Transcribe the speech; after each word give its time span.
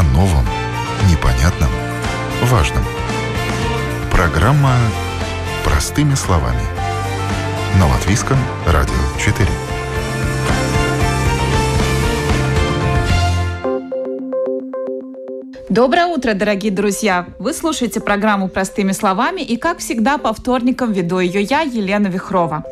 О 0.00 0.02
новом, 0.14 0.46
непонятном, 1.10 1.68
важном. 2.44 2.82
Программа 4.10 4.74
«Простыми 5.62 6.14
словами». 6.14 6.62
На 7.78 7.86
Латвийском 7.86 8.38
радио 8.66 8.94
4. 9.18 9.46
Доброе 15.68 16.06
утро, 16.06 16.32
дорогие 16.32 16.72
друзья! 16.72 17.26
Вы 17.38 17.52
слушаете 17.52 18.00
программу 18.00 18.48
«Простыми 18.48 18.92
словами» 18.92 19.42
и, 19.42 19.58
как 19.58 19.80
всегда, 19.80 20.16
по 20.16 20.32
вторникам 20.32 20.92
веду 20.92 21.18
ее 21.18 21.42
я, 21.42 21.60
Елена 21.60 22.06
Вихрова. 22.06 22.64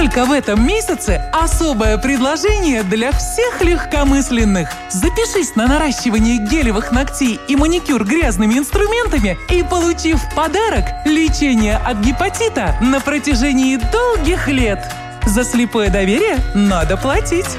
Только 0.00 0.24
в 0.24 0.32
этом 0.32 0.66
месяце 0.66 1.20
особое 1.30 1.98
предложение 1.98 2.82
для 2.82 3.12
всех 3.12 3.60
легкомысленных. 3.60 4.70
Запишись 4.88 5.56
на 5.56 5.66
наращивание 5.66 6.38
гелевых 6.38 6.90
ногтей 6.90 7.38
и 7.48 7.54
маникюр 7.54 8.02
грязными 8.06 8.54
инструментами 8.54 9.36
и 9.50 9.62
получи 9.62 10.14
в 10.14 10.34
подарок 10.34 10.86
лечение 11.04 11.76
от 11.76 11.98
гепатита 11.98 12.78
на 12.80 13.00
протяжении 13.00 13.76
долгих 13.76 14.48
лет. 14.48 14.90
За 15.26 15.44
слепое 15.44 15.90
доверие 15.90 16.38
надо 16.54 16.96
платить. 16.96 17.58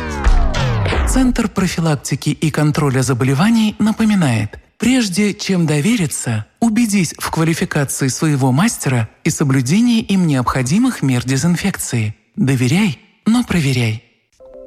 Центр 1.07 1.47
профилактики 1.47 2.29
и 2.29 2.49
контроля 2.49 3.03
заболеваний 3.03 3.75
напоминает, 3.77 4.57
прежде 4.79 5.35
чем 5.35 5.67
довериться, 5.67 6.47
убедись 6.59 7.13
в 7.19 7.29
квалификации 7.29 8.07
своего 8.07 8.51
мастера 8.51 9.09
и 9.23 9.29
соблюдении 9.29 10.01
им 10.01 10.25
необходимых 10.25 11.03
мер 11.03 11.23
дезинфекции. 11.23 12.15
Доверяй, 12.41 12.97
но 13.27 13.43
проверяй. 13.43 14.03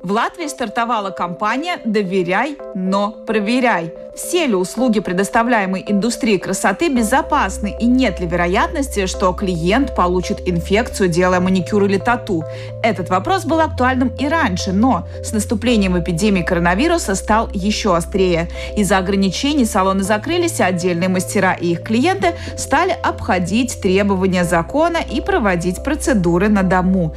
В 0.04 0.12
Латвии 0.12 0.46
стартовала 0.46 1.10
кампания 1.10 1.78
«Доверяй, 1.84 2.58
но 2.74 3.10
проверяй». 3.26 3.92
Все 4.14 4.46
ли 4.46 4.54
услуги, 4.54 5.00
предоставляемые 5.00 5.90
индустрией 5.90 6.38
красоты, 6.38 6.88
безопасны 6.88 7.74
и 7.80 7.86
нет 7.86 8.20
ли 8.20 8.26
вероятности, 8.26 9.06
что 9.06 9.32
клиент 9.32 9.96
получит 9.96 10.46
инфекцию, 10.46 11.08
делая 11.08 11.40
маникюр 11.40 11.84
или 11.86 11.96
тату? 11.98 12.44
Этот 12.82 13.08
вопрос 13.08 13.44
был 13.44 13.60
актуальным 13.60 14.08
и 14.08 14.28
раньше, 14.28 14.72
но 14.72 15.08
с 15.24 15.32
наступлением 15.32 15.98
эпидемии 15.98 16.42
коронавируса 16.42 17.14
стал 17.16 17.48
еще 17.52 17.96
острее. 17.96 18.50
Из-за 18.76 18.98
ограничений 18.98 19.64
салоны 19.64 20.04
закрылись, 20.04 20.60
а 20.60 20.66
отдельные 20.66 21.08
мастера 21.08 21.54
и 21.54 21.72
их 21.72 21.82
клиенты 21.82 22.34
стали 22.56 22.96
обходить 23.02 23.80
требования 23.80 24.44
закона 24.44 24.98
и 24.98 25.20
проводить 25.22 25.82
процедуры 25.82 26.48
на 26.48 26.62
дому. 26.62 27.14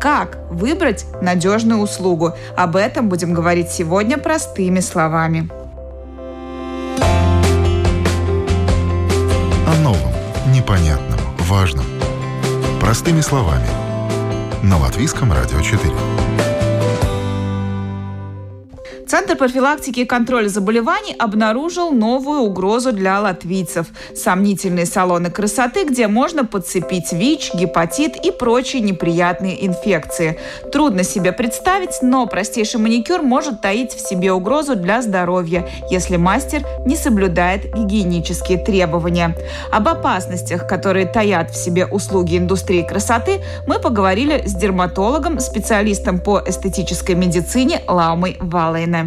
Как 0.00 0.38
выбрать 0.48 1.04
надежную 1.20 1.78
услугу? 1.78 2.32
Об 2.56 2.76
этом 2.76 3.10
будем 3.10 3.34
говорить 3.34 3.68
сегодня 3.70 4.16
простыми 4.16 4.80
словами. 4.80 5.50
О 9.66 9.74
новом, 9.82 10.12
непонятном, 10.54 11.20
важном. 11.40 11.84
Простыми 12.80 13.20
словами. 13.20 13.66
На 14.62 14.78
Латвийском 14.78 15.34
радио 15.34 15.60
4. 15.60 15.92
Центр 19.10 19.34
профилактики 19.34 19.98
и 19.98 20.04
контроля 20.04 20.46
заболеваний 20.46 21.16
обнаружил 21.18 21.90
новую 21.90 22.42
угрозу 22.42 22.92
для 22.92 23.18
латвийцев. 23.18 23.88
Сомнительные 24.14 24.86
салоны 24.86 25.32
красоты, 25.32 25.84
где 25.84 26.06
можно 26.06 26.44
подцепить 26.44 27.12
ВИЧ, 27.12 27.54
гепатит 27.54 28.24
и 28.24 28.30
прочие 28.30 28.82
неприятные 28.82 29.66
инфекции. 29.66 30.38
Трудно 30.70 31.02
себе 31.02 31.32
представить, 31.32 32.02
но 32.02 32.24
простейший 32.28 32.78
маникюр 32.78 33.22
может 33.22 33.60
таить 33.60 33.94
в 33.94 34.08
себе 34.08 34.32
угрозу 34.32 34.76
для 34.76 35.02
здоровья, 35.02 35.68
если 35.90 36.16
мастер 36.16 36.62
не 36.86 36.94
соблюдает 36.94 37.74
гигиенические 37.74 38.58
требования. 38.58 39.36
Об 39.72 39.88
опасностях, 39.88 40.68
которые 40.68 41.06
таят 41.06 41.50
в 41.50 41.56
себе 41.56 41.84
услуги 41.84 42.38
индустрии 42.38 42.82
красоты, 42.82 43.40
мы 43.66 43.80
поговорили 43.80 44.46
с 44.46 44.54
дерматологом, 44.54 45.40
специалистом 45.40 46.20
по 46.20 46.40
эстетической 46.46 47.16
медицине 47.16 47.82
Лаумой 47.88 48.36
Валейне 48.38 48.99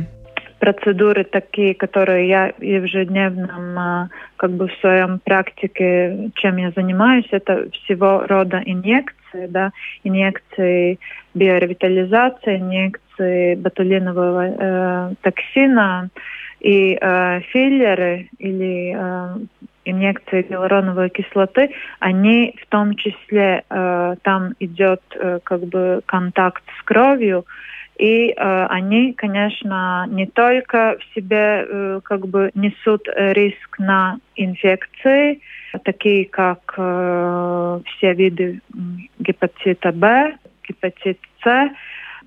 процедуры 0.63 1.25
такие, 1.25 1.75
которые 1.75 2.29
я 2.29 2.53
ежедневном 2.57 4.09
как 4.37 4.51
бы 4.51 4.69
в 4.69 4.73
своем 4.79 5.19
практике, 5.19 6.31
чем 6.35 6.55
я 6.55 6.71
занимаюсь, 6.71 7.27
это 7.31 7.69
всего 7.71 8.23
рода 8.29 8.61
инъекции, 8.65 9.47
да, 9.47 9.73
инъекции 10.05 10.99
биоревитализации, 11.33 12.59
инъекции 12.59 13.55
ботулинового 13.55 14.45
э, 14.45 15.15
токсина 15.21 16.09
и 16.61 16.97
э, 17.01 17.41
филлеры 17.51 18.29
или 18.39 18.95
э, 18.95 19.35
инъекции 19.83 20.45
гиалуроновой 20.49 21.09
кислоты, 21.09 21.71
они 21.99 22.55
в 22.61 22.67
том 22.67 22.95
числе 22.95 23.65
э, 23.69 24.15
там 24.21 24.53
идет 24.61 25.01
э, 25.15 25.39
как 25.43 25.59
бы 25.65 26.01
контакт 26.05 26.63
с 26.79 26.83
кровью, 26.83 27.45
и 28.03 28.31
э, 28.31 28.65
они, 28.65 29.13
конечно, 29.13 30.05
не 30.09 30.25
только 30.25 30.97
в 30.99 31.15
себе 31.15 31.65
э, 31.65 32.01
как 32.03 32.27
бы 32.27 32.51
несут 32.53 33.07
риск 33.15 33.79
на 33.79 34.17
инфекции, 34.35 35.39
такие 35.85 36.25
как 36.25 36.73
э, 36.75 37.79
все 37.85 38.13
виды 38.13 38.59
гепатита 39.19 39.93
Б, 39.93 40.35
гепатит 40.67 41.17
С, 41.45 41.69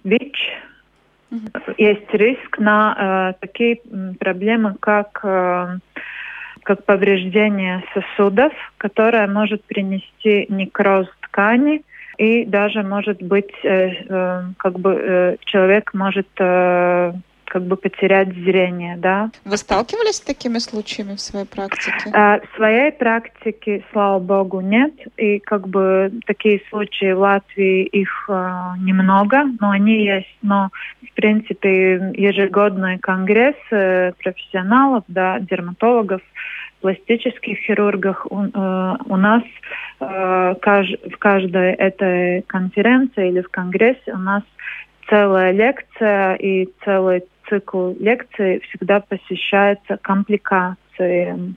ВИЧ. 0.02 0.38
Mm-hmm. 1.30 1.74
Есть 1.76 2.14
риск 2.14 2.58
на 2.58 3.34
э, 3.36 3.46
такие 3.46 3.80
проблемы, 4.18 4.76
как 4.80 5.20
э, 5.24 5.78
как 6.62 6.86
повреждение 6.86 7.84
сосудов, 7.92 8.52
которое 8.78 9.26
может 9.26 9.62
принести 9.64 10.46
некроз 10.48 11.06
ткани, 11.20 11.82
и 12.18 12.44
даже 12.44 12.82
может 12.82 13.22
быть, 13.22 13.52
э, 13.62 13.90
э, 14.08 14.42
как 14.56 14.78
бы 14.78 14.94
э, 14.94 15.36
человек 15.44 15.92
может 15.94 16.28
как 17.48 17.62
бы 17.62 17.76
потерять 17.76 18.34
зрение, 18.34 18.96
да. 18.96 19.30
Вы 19.44 19.56
сталкивались 19.56 20.16
с 20.16 20.20
такими 20.20 20.58
случаями 20.58 21.14
в 21.14 21.20
своей 21.20 21.46
практике? 21.46 21.92
А, 22.12 22.40
в 22.40 22.56
своей 22.56 22.90
практике, 22.90 23.84
слава 23.92 24.18
богу, 24.18 24.60
нет. 24.60 24.92
И 25.16 25.38
как 25.38 25.68
бы 25.68 26.10
такие 26.26 26.60
случаи 26.68 27.12
в 27.12 27.20
Латвии 27.20 27.84
их 27.84 28.28
а, 28.28 28.74
немного, 28.78 29.44
но 29.60 29.70
они 29.70 30.04
есть. 30.04 30.36
Но 30.42 30.70
в 31.08 31.14
принципе 31.14 32.12
ежегодный 32.14 32.98
конгресс 32.98 33.56
профессионалов, 33.70 35.04
да, 35.06 35.38
дерматологов 35.38 36.20
пластических 36.86 37.58
хирургах. 37.58 38.26
У, 38.30 38.44
э, 38.44 38.96
у 39.06 39.16
нас 39.16 39.42
э, 39.98 40.04
в 40.04 41.16
каждой 41.18 41.72
этой 41.72 42.42
конференции 42.42 43.28
или 43.28 43.40
в 43.40 43.48
конгрессе 43.48 44.12
у 44.12 44.18
нас 44.18 44.44
целая 45.08 45.50
лекция 45.50 46.34
и 46.34 46.68
целый 46.84 47.24
цикл 47.48 47.92
лекций 47.98 48.60
всегда 48.60 49.00
посвящается 49.00 49.96
компликациям, 50.00 51.56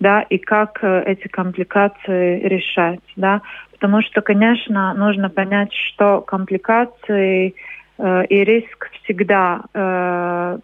да, 0.00 0.22
и 0.22 0.38
как 0.38 0.80
э, 0.82 1.04
эти 1.06 1.28
компликации 1.28 2.40
решать, 2.40 3.06
да, 3.14 3.42
потому 3.70 4.02
что, 4.02 4.22
конечно, 4.22 4.92
нужно 4.94 5.30
понять, 5.30 5.72
что 5.72 6.20
компликации 6.20 7.54
э, 7.98 8.26
и 8.26 8.44
риск 8.44 8.90
всегда 9.04 9.60
э, 9.72 10.58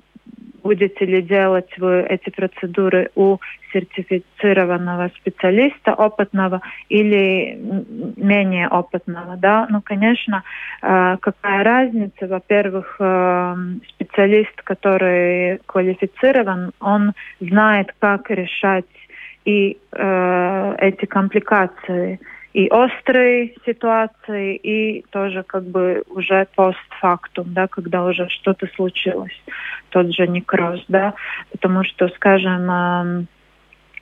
будете 0.63 1.05
ли 1.05 1.23
делать 1.23 1.71
вы 1.79 2.03
эти 2.03 2.31
процедуры 2.31 3.11
у 3.15 3.39
сертифицированного 3.73 5.11
специалиста, 5.17 5.95
опытного 5.95 6.61
или 6.89 7.59
менее 8.17 8.69
опытного, 8.69 9.37
да, 9.37 9.67
ну, 9.71 9.81
конечно, 9.83 10.43
э, 10.83 11.17
какая 11.21 11.65
разница, 11.65 12.27
во-первых, 12.27 12.97
э, 12.99 13.57
специалист, 13.89 14.63
который 14.63 15.61
квалифицирован, 15.67 16.73
он 16.81 17.13
знает, 17.41 17.95
как 17.99 18.31
решать 18.31 18.85
и 19.45 19.79
э, 19.93 20.77
эти 20.79 21.07
компликации, 21.07 22.21
и 22.53 22.69
острые 22.69 23.55
ситуации, 23.65 24.57
и 24.57 25.05
тоже 25.11 25.45
как 25.45 25.65
бы 25.65 26.03
уже 26.09 26.47
постфактум, 26.55 27.55
да, 27.55 27.69
когда 27.69 28.05
уже 28.05 28.29
что-то 28.29 28.67
случилось, 28.75 29.41
тот 29.91 30.13
же 30.13 30.27
некроз, 30.27 30.85
да, 30.89 31.15
потому 31.53 31.85
что, 31.85 32.09
скажем, 32.09 32.69
э, 32.69 33.25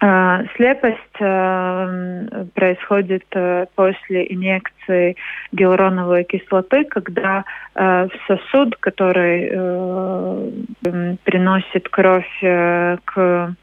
э, 0.01 0.45
слепость 0.57 1.21
э, 1.21 2.47
происходит 2.55 3.27
э, 3.33 3.67
после 3.75 4.33
инъекции 4.33 5.17
гиалуроновой 5.53 6.25
кислоты, 6.25 6.85
когда 6.85 7.45
э, 7.75 8.09
в 8.09 8.27
сосуд, 8.27 8.77
который 8.77 9.51
э, 9.51 11.17
приносит 11.25 11.89
кровь 11.91 12.43
э, 12.43 12.97
к 13.05 13.55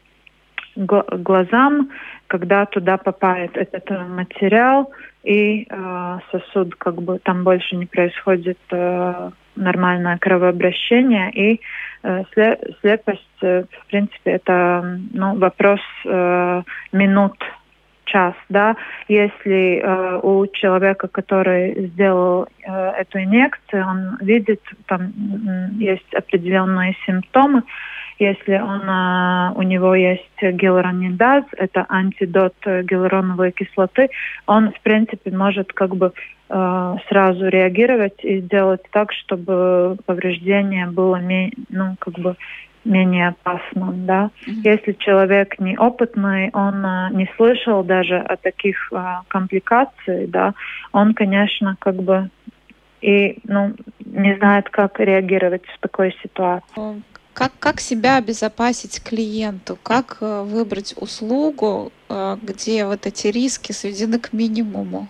глазам, 0.76 1.90
когда 2.26 2.66
туда 2.66 2.96
попадет 2.96 3.56
этот 3.56 3.90
э, 3.90 4.04
материал, 4.04 4.90
и 5.22 5.66
э, 5.68 6.18
сосуд 6.30 6.74
как 6.76 7.02
бы 7.02 7.18
там 7.18 7.44
больше 7.44 7.76
не 7.76 7.86
происходит 7.86 8.58
э, 8.70 9.30
нормальное 9.56 10.18
кровообращение, 10.18 11.30
и 11.32 11.60
слепость, 12.34 13.40
в 13.40 13.86
принципе, 13.88 14.32
это 14.32 15.00
ну, 15.12 15.36
вопрос 15.38 15.80
минут 16.92 17.34
час, 18.06 18.34
да, 18.48 18.76
если 19.08 19.80
э, 19.82 20.20
у 20.22 20.46
человека, 20.46 21.08
который 21.08 21.88
сделал 21.88 22.46
э, 22.62 22.90
эту 22.92 23.18
инъекцию, 23.18 23.86
он 23.86 24.16
видит, 24.20 24.62
там 24.86 25.12
есть 25.78 26.14
определенные 26.14 26.96
симптомы, 27.04 27.62
если 28.18 28.54
он, 28.54 28.82
э, 28.88 29.52
у 29.56 29.62
него 29.62 29.94
есть 29.94 30.40
гиалуронидаз, 30.40 31.44
это 31.56 31.86
антидот 31.88 32.54
гиалуроновой 32.64 33.52
кислоты, 33.52 34.08
он, 34.46 34.72
в 34.72 34.80
принципе, 34.80 35.30
может 35.30 35.72
как 35.72 35.96
бы 35.96 36.12
э, 36.48 36.94
сразу 37.08 37.48
реагировать 37.48 38.24
и 38.24 38.40
сделать 38.40 38.82
так, 38.90 39.12
чтобы 39.12 39.96
повреждение 40.06 40.86
было, 40.86 41.20
ну, 41.68 41.96
как 41.98 42.14
бы 42.18 42.36
менее 42.86 43.28
опасным, 43.28 44.06
да. 44.06 44.30
Mm-hmm. 44.46 44.60
Если 44.64 44.92
человек 44.92 45.58
неопытный, 45.58 46.50
он 46.52 46.86
а, 46.86 47.10
не 47.10 47.28
слышал 47.36 47.82
даже 47.82 48.16
о 48.16 48.36
таких 48.36 48.92
а, 48.92 49.22
компликациях, 49.28 50.30
да, 50.30 50.54
он, 50.92 51.12
конечно, 51.12 51.76
как 51.78 51.96
бы 51.96 52.30
и 53.02 53.38
ну, 53.44 53.74
не 54.04 54.36
знает, 54.36 54.70
как 54.70 54.98
реагировать 55.00 55.66
в 55.66 55.80
такой 55.80 56.16
ситуации. 56.22 57.02
Как, 57.36 57.52
как 57.58 57.80
себя 57.80 58.16
обезопасить 58.16 59.04
клиенту? 59.04 59.76
Как 59.82 60.16
э, 60.22 60.42
выбрать 60.42 60.94
услугу, 60.98 61.92
э, 62.08 62.36
где 62.42 62.86
вот 62.86 63.04
эти 63.04 63.26
риски 63.26 63.72
сведены 63.72 64.18
к 64.18 64.32
минимуму? 64.32 65.06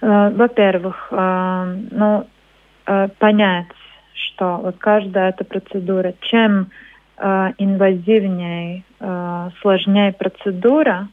Э, 0.00 0.30
во-первых, 0.30 1.08
ну, 1.10 2.26
понять, 3.18 3.66
что 4.14 4.56
вот 4.62 4.78
каждая 4.78 5.28
эта 5.30 5.44
процедура, 5.44 6.14
чем 6.20 6.70
инвазивнее, 7.18 8.84
сложнее 9.60 10.12
процедура, 10.12 11.08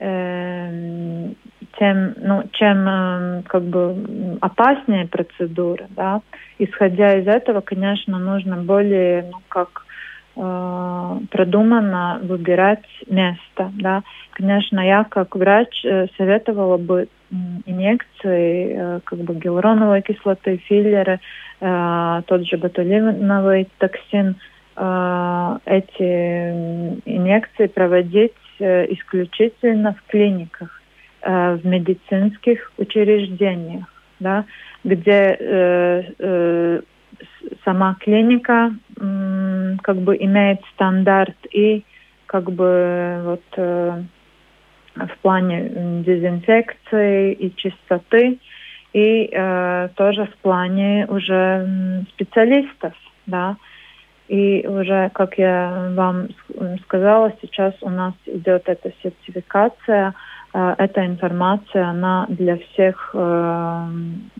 э, 0.00 1.28
тем, 1.78 2.14
ну, 2.18 2.42
чем 2.52 2.88
э, 2.88 3.42
как 3.46 3.62
бы 3.62 4.38
опаснее 4.40 5.06
процедура, 5.06 5.86
да. 5.90 6.20
Исходя 6.58 7.18
из 7.18 7.26
этого, 7.26 7.60
конечно, 7.60 8.18
нужно 8.18 8.56
более, 8.56 9.22
ну, 9.30 9.38
как 9.48 9.84
э, 10.36 11.18
продуманно 11.30 12.20
выбирать 12.22 12.84
место, 13.06 13.70
да. 13.74 14.02
Конечно, 14.32 14.80
я 14.80 15.04
как 15.04 15.36
врач 15.36 15.84
э, 15.84 16.06
советовала 16.16 16.76
бы 16.76 17.08
инъекции, 17.66 18.74
э, 18.76 19.00
как 19.04 19.20
бы 19.20 19.34
гиалуроновой 19.34 20.02
кислоты, 20.02 20.56
филлеры, 20.66 21.20
тот 21.60 22.46
же 22.46 22.56
ботулиновый 22.56 23.68
токсин, 23.76 24.36
эти 24.74 26.00
инъекции 27.04 27.66
проводить 27.66 28.32
исключительно 28.58 29.92
в 29.92 30.10
клиниках, 30.10 30.79
в 31.22 31.60
медицинских 31.64 32.72
учреждениях, 32.78 33.84
да, 34.20 34.44
где 34.84 36.04
сама 37.64 37.96
клиника 38.00 38.74
как 39.82 39.96
бы 39.96 40.16
имеет 40.16 40.60
стандарт 40.74 41.36
и 41.52 41.84
как 42.26 42.50
бы 42.50 43.20
вот 43.24 43.42
в 44.96 45.18
плане 45.22 46.02
дезинфекции 46.04 47.32
и 47.32 47.54
чистоты, 47.56 48.38
и 48.92 49.28
э, 49.32 49.88
тоже 49.94 50.26
в 50.26 50.36
плане 50.38 51.06
уже 51.08 52.04
специалистов, 52.10 52.92
да. 53.26 53.56
И 54.28 54.64
уже, 54.66 55.10
как 55.12 55.38
я 55.38 55.92
вам 55.94 56.28
сказала, 56.84 57.32
сейчас 57.40 57.74
у 57.80 57.90
нас 57.90 58.14
идет 58.26 58.68
эта 58.68 58.92
сертификация, 59.02 60.08
э, 60.08 60.12
эта 60.52 61.06
информация, 61.06 61.86
она 61.86 62.26
для 62.28 62.58
всех 62.58 63.10
э, 63.14 63.88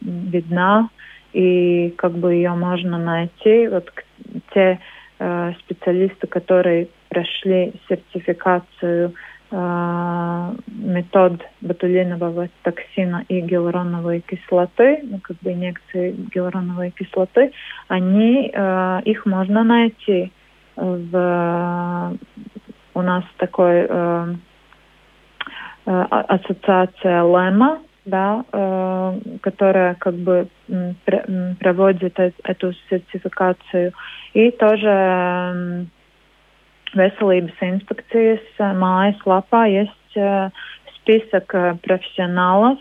видна, 0.01 0.89
и 1.33 1.91
как 1.97 2.13
бы 2.13 2.35
ее 2.35 2.51
можно 2.51 2.99
найти. 2.99 3.69
Вот 3.69 3.91
те 4.53 4.81
э, 5.19 5.53
специалисты, 5.61 6.27
которые 6.27 6.89
прошли 7.09 7.75
сертификацию 7.89 9.15
а, 9.53 10.55
метод 10.69 11.43
ботулинового 11.61 12.49
токсина 12.63 13.25
и 13.29 13.41
гиалуроновой 13.41 14.21
кислоты, 14.21 15.01
ну, 15.03 15.19
как 15.19 15.39
бы 15.39 15.53
инъекции 15.53 16.15
гиалуроновой 16.33 16.93
кислоты, 16.93 17.51
они, 17.89 18.53
э, 18.55 19.01
их 19.05 19.27
можно 19.27 19.65
найти 19.65 20.31
в 20.77 22.17
у 22.95 23.03
нас 23.03 23.25
такой 23.39 23.87
э, 23.89 23.89
э, 23.89 24.35
ассоциация 25.91 27.23
ЛЭМА, 27.23 27.81
да, 28.05 28.45
э, 28.53 29.21
которая 29.43 29.95
как 29.95 30.15
бы 30.15 30.49
проводит 31.59 32.19
эту 32.19 32.73
сертификацию, 32.89 33.93
и 34.35 34.51
тоже 34.53 35.87
Veselības 36.91 37.55
инспекцijas 37.63 38.43
mājaslapā 38.59 39.63
есть 39.71 40.17
список 40.97 41.55
профессионалов, 41.83 42.79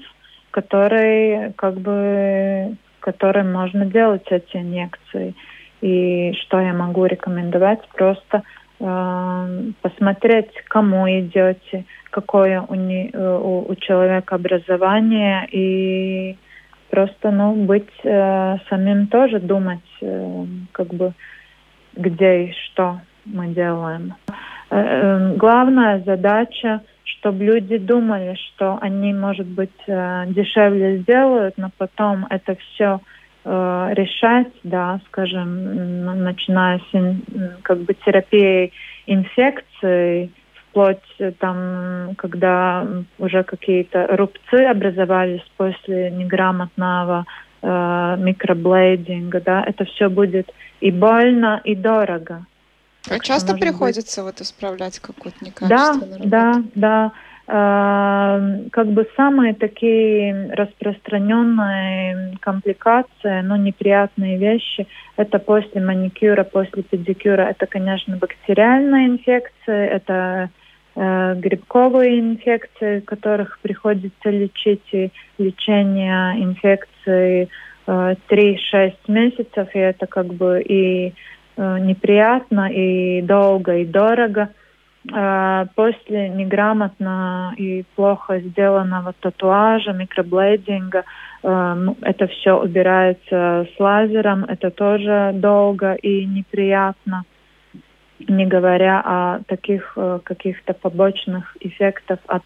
которые 0.50 1.54
как 1.56 1.76
бы 1.76 2.76
которым 3.00 3.52
можно 3.52 3.86
делать 3.86 4.26
эти 4.30 4.58
инъекции. 4.58 5.36
И 5.82 6.34
что 6.42 6.60
я 6.60 6.74
могу 6.74 7.06
рекомендовать? 7.06 7.88
Просто 7.90 8.38
э, 8.38 8.59
посмотреть, 8.80 10.52
кому 10.70 11.06
идете, 11.10 11.86
какое 12.12 12.62
у, 12.62 12.76
не, 12.76 13.12
у, 13.14 13.70
у 13.70 13.76
человека 13.76 14.36
образование 14.36 15.48
и 15.52 16.38
просто 16.90 17.32
ну, 17.32 17.54
быть 17.66 17.90
э, 18.04 18.58
самим 18.70 19.08
тоже 19.08 19.40
думать, 19.40 19.80
э, 20.02 20.46
как 20.72 20.88
бы 20.94 21.14
где 21.96 22.46
и 22.46 22.54
что 22.54 23.02
мы 23.26 23.48
делаем. 23.48 24.16
Э, 24.70 24.78
эм, 24.78 25.38
главная 25.38 26.00
задача, 26.06 26.82
чтобы 27.04 27.44
люди 27.44 27.78
думали, 27.78 28.36
что 28.36 28.78
они, 28.82 29.14
может 29.14 29.48
быть, 29.48 29.70
э, 29.88 30.26
дешевле 30.28 31.00
сделают, 31.00 31.58
но 31.58 31.70
потом 31.78 32.26
это 32.30 32.56
все 32.56 33.02
э, 33.50 33.94
решать, 33.94 34.52
да, 34.64 35.00
скажем, 35.08 36.24
начиная 36.24 36.80
с 36.92 37.16
как 37.64 37.80
бы 37.80 37.96
терапии 38.06 38.72
инфекции, 39.08 40.30
вплоть 40.54 41.00
там, 41.40 42.14
когда 42.16 42.88
уже 43.18 43.44
какие-то 43.44 44.06
рубцы 44.16 44.66
образовались 44.66 45.42
после 45.58 46.12
неграмотного 46.12 47.26
э, 47.62 48.16
микроблейдинга, 48.20 49.42
да, 49.42 49.64
это 49.66 49.86
все 49.86 50.10
будет 50.10 50.52
и 50.80 50.92
больно, 50.92 51.60
и 51.64 51.74
дорого. 51.76 52.46
А 53.08 53.14
так 53.14 53.24
часто 53.24 53.56
приходится 53.56 54.22
быть... 54.24 54.34
вот 54.34 54.42
исправлять 54.42 55.00
какую-то 55.00 55.44
некачественную 55.44 56.30
Да, 56.30 56.52
работу? 56.54 56.70
да, 56.76 57.10
да. 57.10 57.12
Э, 57.52 58.60
как 58.72 58.88
бы 58.92 59.08
самые 59.16 59.56
такие 59.56 60.52
распространенные 60.54 62.38
компликации, 62.42 63.42
но 63.42 63.58
неприятные 63.58 64.38
вещи, 64.38 64.86
это 65.18 65.40
после 65.40 65.82
маникюра, 65.82 66.44
после 66.44 66.84
педикюра, 66.84 67.42
это, 67.42 67.66
конечно, 67.66 68.18
бактериальные 68.18 69.08
инфекции, 69.08 69.88
это 69.88 70.52
э, 70.96 71.36
грибковые 71.38 72.20
инфекции, 72.20 73.00
которых 73.00 73.58
приходится 73.64 74.30
лечить, 74.30 74.88
и 74.92 75.10
лечение 75.40 76.44
инфекции 76.44 77.50
э, 77.88 78.16
3-6 78.30 78.94
месяцев, 79.08 79.70
и 79.74 79.80
это 79.80 80.06
как 80.06 80.28
бы 80.28 80.62
и 80.62 81.16
Э, 81.62 81.78
неприятно 81.78 82.72
и 82.72 83.22
долго 83.22 83.80
и 83.80 83.86
дорого. 83.86 84.48
Э, 85.14 85.66
после 85.76 86.28
неграмотно 86.30 87.54
и 87.56 87.86
плохо 87.96 88.40
сделанного 88.40 89.14
татуажа, 89.14 89.94
микроблейдинга, 89.94 91.06
э, 91.42 91.74
ну, 91.78 91.96
это 92.02 92.28
все 92.28 92.60
убирается 92.60 93.66
с 93.74 93.80
лазером, 93.80 94.44
это 94.44 94.72
тоже 94.72 95.32
долго 95.36 95.94
и 95.94 96.26
неприятно 96.26 97.24
не 98.28 98.46
говоря 98.46 99.02
о 99.06 99.40
таких 99.48 99.98
каких-то 100.26 100.74
побочных 100.74 101.56
эффектах 101.62 102.20
от 102.28 102.44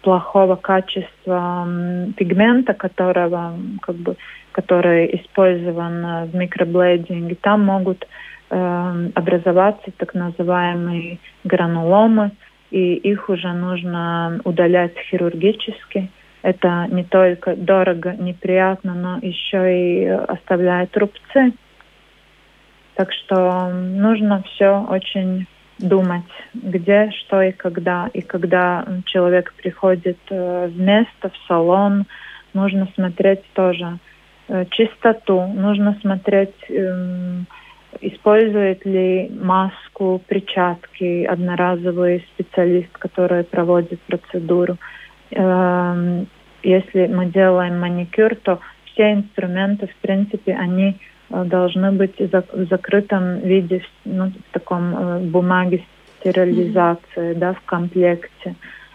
плохого 0.00 0.56
качества 0.56 1.68
пигмента, 2.16 2.72
которого 2.72 3.52
как 3.82 3.96
бы 3.96 4.16
который 4.52 5.14
использован 5.16 6.30
в 6.30 6.34
микроблейдинге, 6.34 7.34
там 7.34 7.62
могут 7.62 8.04
э, 8.04 8.06
образоваться 8.48 9.90
так 9.96 10.14
называемые 10.14 11.18
грануломы, 11.42 12.30
и 12.70 12.94
их 12.94 13.28
уже 13.28 13.52
нужно 13.52 14.40
удалять 14.44 14.96
хирургически. 15.10 16.10
Это 16.42 16.86
не 16.90 17.02
только 17.02 17.56
дорого, 17.56 18.14
неприятно, 18.16 18.94
но 18.94 19.18
еще 19.20 19.60
и 19.76 20.06
оставляет 20.06 20.96
рубцы. 20.96 21.52
Так 22.94 23.12
что 23.12 23.68
нужно 23.70 24.42
все 24.42 24.86
очень 24.88 25.46
думать, 25.78 26.24
где, 26.54 27.10
что 27.10 27.42
и 27.42 27.52
когда. 27.52 28.08
И 28.12 28.22
когда 28.22 28.86
человек 29.04 29.52
приходит 29.54 30.18
э, 30.30 30.68
в 30.68 30.80
место, 30.80 31.30
в 31.30 31.46
салон, 31.46 32.06
нужно 32.54 32.88
смотреть 32.94 33.42
тоже 33.52 33.98
э, 34.48 34.64
чистоту, 34.70 35.46
нужно 35.46 35.96
смотреть, 36.00 36.54
эм, 36.68 37.46
использует 38.00 38.84
ли 38.84 39.30
маску, 39.40 40.20
перчатки 40.26 41.24
одноразовый 41.24 42.24
специалист, 42.34 42.90
который 42.92 43.44
проводит 43.44 44.00
процедуру. 44.02 44.76
Эм, 45.30 46.26
если 46.62 47.06
мы 47.06 47.26
делаем 47.26 47.80
маникюр, 47.80 48.34
то 48.36 48.60
все 48.84 49.12
инструменты, 49.12 49.86
в 49.86 49.96
принципе, 49.96 50.54
они 50.54 50.96
э, 51.30 51.44
должны 51.44 51.92
быть 51.92 52.18
в 52.18 52.66
закрытом 52.70 53.40
виде, 53.40 53.82
ну, 54.04 54.30
в 54.30 54.52
таком 54.52 54.96
э, 54.96 55.18
бумаге 55.20 55.84
стерилизации, 56.18 57.34
да, 57.34 57.52
в 57.52 57.60
комплекте. 57.62 58.54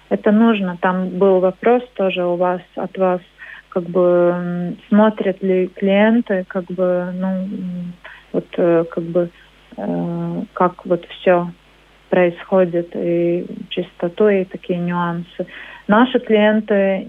Это 0.10 0.31
нужно. 0.31 0.77
Там 0.81 1.10
был 1.10 1.39
вопрос 1.39 1.84
тоже 1.96 2.25
у 2.25 2.36
вас, 2.36 2.62
от 2.75 2.98
вас, 2.98 3.22
как 3.70 3.84
бы 3.84 4.75
смотрят 4.89 5.41
ли 5.41 5.67
клиенты, 5.67 6.43
как 6.48 6.65
бы, 6.65 7.13
ну, 7.13 7.48
вот, 8.31 8.47
э, 8.57 8.85
как 8.89 9.03
бы, 9.03 9.29
как 10.53 10.85
вот 10.85 11.05
все 11.05 11.50
происходит, 12.09 12.89
и 12.93 13.45
чистоту, 13.69 14.27
и 14.27 14.43
такие 14.43 14.77
нюансы. 14.77 15.47
Наши 15.88 16.19
клиенты, 16.19 17.07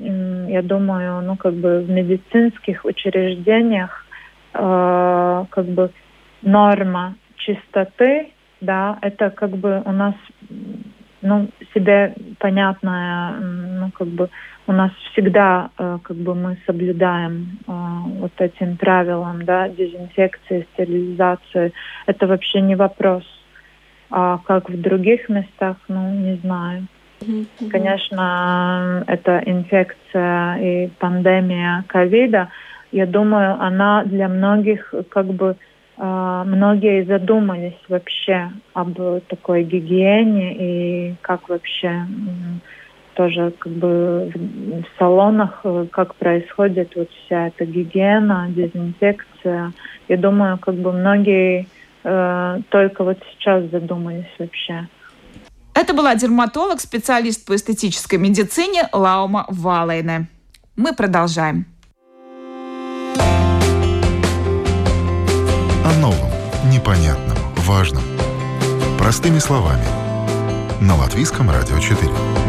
я 0.49 0.63
думаю, 0.63 1.23
ну 1.23 1.37
как 1.37 1.55
бы 1.55 1.81
в 1.81 1.91
медицинских 1.91 2.85
учреждениях 2.85 4.07
э, 4.55 5.45
как 5.51 5.67
бы 5.67 5.91
норма 6.43 7.17
чистоты, 7.37 8.29
да, 8.61 8.99
это 9.03 9.31
как 9.31 9.51
бы 9.51 9.83
у 9.85 9.93
нас 9.93 10.15
ну, 11.21 11.49
себе 11.73 12.15
понятная, 12.39 13.33
ну, 13.41 13.91
как 13.93 14.09
бы 14.09 14.29
у 14.67 14.73
нас 14.73 14.91
всегда, 15.13 15.71
э, 15.79 15.99
как 16.03 16.17
бы 16.17 16.35
мы 16.35 16.57
соблюдаем 16.67 17.59
э, 17.67 17.73
вот 18.21 18.33
этим 18.39 18.77
правилам, 18.77 19.45
да, 19.45 19.69
дезинфекции, 19.69 20.67
стерилизации. 20.73 21.73
Это 22.07 22.27
вообще 22.27 22.61
не 22.61 22.77
вопрос. 22.77 23.25
А 24.11 24.39
как 24.45 24.69
в 24.69 24.81
других 24.81 25.29
местах, 25.29 25.77
ну, 25.89 26.11
не 26.11 26.37
знаю. 26.37 26.87
Конечно, 27.71 29.05
эта 29.07 29.43
инфекция 29.47 30.57
и 30.57 30.89
пандемия 30.99 31.85
ковида, 31.87 32.49
я 32.91 33.07
думаю, 33.07 33.57
она 33.61 34.05
для 34.05 34.29
многих 34.29 34.93
как 35.09 35.27
бы 35.27 35.57
а, 35.97 36.45
многие 36.45 37.05
задумались 37.05 37.79
вообще 37.89 38.51
об 38.75 38.99
такой 39.29 39.63
гигиене 39.63 40.55
и 40.59 41.15
как 41.23 41.49
вообще 41.49 42.07
тоже 43.15 43.53
как 43.59 43.73
бы 43.73 44.33
в 44.35 44.99
салонах, 44.99 45.61
э, 45.65 45.87
как 45.91 46.15
происходит 46.15 46.93
вот 46.97 47.09
вся 47.25 47.49
эта 47.49 47.65
гигиена, 47.65 48.49
дезинфекция. 48.51 49.73
Я 50.09 50.17
думаю, 50.17 50.59
как 50.59 50.75
бы 50.75 50.93
многие 50.93 51.67
э, 52.05 52.59
только 52.69 53.05
вот 53.05 53.19
сейчас 53.33 53.65
задумались 53.71 54.27
вообще. 54.39 54.89
Это 55.75 55.95
была 55.95 56.15
дерматолог, 56.15 56.81
специалист 56.81 57.47
по 57.47 57.55
эстетической 57.55 58.17
медицине 58.17 58.89
Лаума 58.93 59.47
Валейне. 59.49 60.29
Мы 60.77 60.95
продолжаем. 60.95 61.67
О 65.85 66.01
новом, 66.01 66.31
непонятном, 66.71 67.37
важном. 67.57 68.03
Простыми 68.99 69.39
словами. 69.39 69.85
На 70.81 70.97
Латвийском 70.97 71.51
радио 71.51 71.79
4 71.79 72.42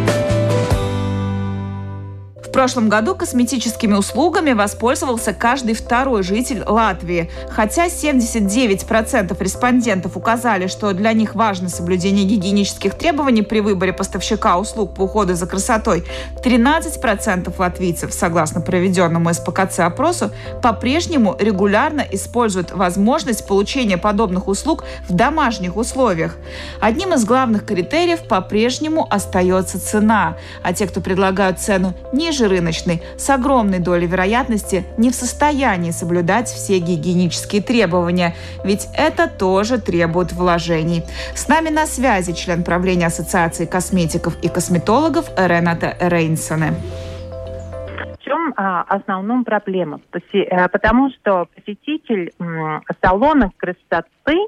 прошлом 2.54 2.88
году 2.88 3.16
косметическими 3.16 3.96
услугами 3.96 4.54
воспользовался 4.54 5.34
каждый 5.34 5.74
второй 5.74 6.24
житель 6.24 6.64
Латвии. 6.66 7.30
Хотя 7.50 7.88
79% 7.88 9.36
респондентов 9.44 10.16
указали, 10.16 10.68
что 10.68 10.94
для 10.94 11.12
них 11.14 11.36
важно 11.36 11.68
соблюдение 11.68 12.26
гигиенических 12.26 12.94
требований 12.94 13.42
при 13.42 13.60
выборе 13.60 13.92
поставщика 13.92 14.58
услуг 14.58 14.94
по 14.94 15.02
уходу 15.02 15.34
за 15.34 15.48
красотой, 15.48 16.06
13% 16.44 17.54
латвийцев, 17.58 18.14
согласно 18.14 18.62
проведенному 18.62 19.34
СПКЦ-опросу, 19.34 20.32
по-прежнему 20.62 21.36
регулярно 21.40 22.06
используют 22.12 22.72
возможность 22.72 23.48
получения 23.48 23.98
подобных 23.98 24.48
услуг 24.48 24.84
в 25.10 25.14
домашних 25.14 25.76
условиях. 25.76 26.38
Одним 26.80 27.16
из 27.16 27.26
главных 27.26 27.66
критериев 27.66 28.28
по-прежнему 28.28 29.08
остается 29.10 29.84
цена, 29.84 30.38
а 30.62 30.74
те, 30.74 30.86
кто 30.86 31.02
предлагают 31.02 31.60
цену 31.60 31.96
ниже 32.14 32.43
ниже 32.44 32.48
рыночной, 32.48 33.02
с 33.18 33.30
огромной 33.30 33.80
долей 33.80 34.08
вероятности 34.08 34.86
не 34.98 35.10
в 35.10 35.16
состоянии 35.16 35.92
соблюдать 35.92 36.48
все 36.48 36.80
гигиенические 36.80 37.62
требования, 37.62 38.36
ведь 38.64 38.88
это 38.96 39.28
тоже 39.28 39.80
требует 39.80 40.32
вложений. 40.34 41.04
С 41.36 41.48
нами 41.48 41.70
на 41.70 41.86
связи 41.86 42.34
член 42.34 42.64
правления 42.64 43.08
Ассоциации 43.08 43.66
косметиков 43.66 44.36
и 44.44 44.50
косметологов 44.50 45.30
Рената 45.38 45.96
Рейнсоне 46.00 46.74
В 48.14 48.24
чем 48.24 48.54
а, 48.56 48.82
основном 48.82 49.44
проблема? 49.44 50.00
Э, 50.34 50.68
потому 50.70 51.10
что 51.12 51.48
посетитель 51.56 52.32
салона 53.02 53.52
красоты 53.58 54.48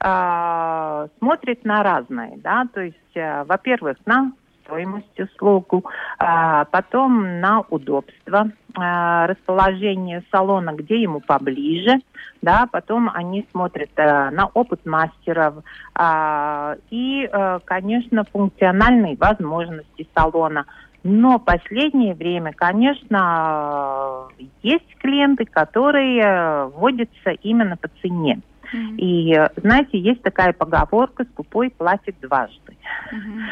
а, 0.00 1.06
смотрит 1.18 1.64
на 1.64 1.82
разное, 1.82 2.32
да, 2.36 2.66
то 2.72 2.80
есть, 2.80 3.16
а, 3.16 3.44
во-первых, 3.44 3.96
на 4.06 4.32
стоимость 4.64 5.20
услугу, 5.20 5.84
а, 6.18 6.64
потом 6.66 7.40
на 7.40 7.60
удобство, 7.70 8.50
а, 8.74 9.26
расположение 9.26 10.22
салона, 10.30 10.72
где 10.72 11.02
ему 11.02 11.20
поближе, 11.20 12.00
да, 12.42 12.66
потом 12.70 13.10
они 13.12 13.46
смотрят 13.52 13.90
а, 13.96 14.30
на 14.30 14.46
опыт 14.46 14.84
мастеров 14.84 15.62
а, 15.94 16.76
и, 16.90 17.28
а, 17.32 17.60
конечно, 17.60 18.24
функциональные 18.24 19.16
возможности 19.16 20.08
салона. 20.14 20.66
Но 21.04 21.38
последнее 21.38 22.14
время, 22.14 22.52
конечно, 22.52 24.28
есть 24.62 24.96
клиенты, 24.98 25.44
которые 25.46 26.66
вводятся 26.68 27.30
именно 27.42 27.76
по 27.76 27.88
цене. 28.00 28.40
Mm-hmm. 28.72 28.96
И, 28.98 29.34
знаете, 29.56 29.98
есть 29.98 30.22
такая 30.22 30.52
поговорка 30.52 31.24
«скупой 31.32 31.70
платит 31.70 32.14
дважды». 32.20 32.76
Mm-hmm. 33.12 33.42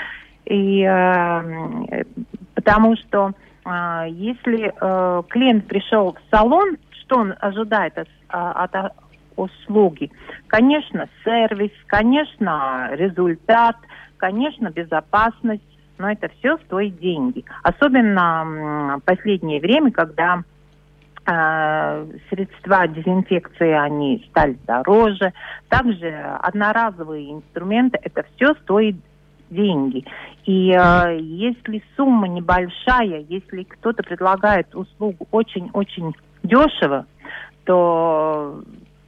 И 0.47 0.83
э, 0.83 2.05
потому 2.55 2.97
что 2.97 3.33
э, 3.65 4.07
если 4.11 4.73
э, 4.75 5.23
клиент 5.29 5.67
пришел 5.67 6.13
в 6.15 6.35
салон, 6.35 6.77
что 6.93 7.19
он 7.19 7.35
ожидает 7.41 7.99
от, 7.99 8.09
а, 8.29 8.65
от 8.65 8.93
услуги? 9.37 10.11
Конечно, 10.47 11.09
сервис, 11.25 11.73
конечно, 11.87 12.91
результат, 12.93 13.77
конечно, 14.17 14.71
безопасность, 14.71 15.63
но 15.99 16.11
это 16.11 16.31
все 16.39 16.57
стоит 16.59 16.99
деньги. 16.99 17.45
Особенно 17.63 18.99
в 18.99 19.05
последнее 19.05 19.61
время, 19.61 19.91
когда 19.91 20.43
э, 21.27 22.07
средства 22.31 22.89
дезинфекции, 22.89 23.73
они 23.73 24.27
стали 24.31 24.57
дороже. 24.67 25.33
Также 25.69 26.09
одноразовые 26.41 27.33
инструменты, 27.33 27.99
это 28.03 28.25
все 28.35 28.55
стоит 28.63 28.97
деньги. 29.51 30.05
И 30.47 30.73
э, 30.73 31.19
если 31.21 31.83
сумма 31.97 32.29
небольшая, 32.29 33.25
если 33.29 33.65
кто-то 33.65 34.03
предлагает 34.03 34.75
услугу 34.75 35.27
очень-очень 35.31 36.15
дешево, 36.43 37.07
то 37.65 38.63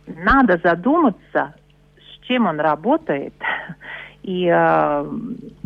надо 0.06 0.60
задуматься, 0.62 1.54
с 1.96 2.26
чем 2.26 2.46
он 2.46 2.60
работает. 2.60 3.34
И 4.22 4.46
э, 4.46 5.06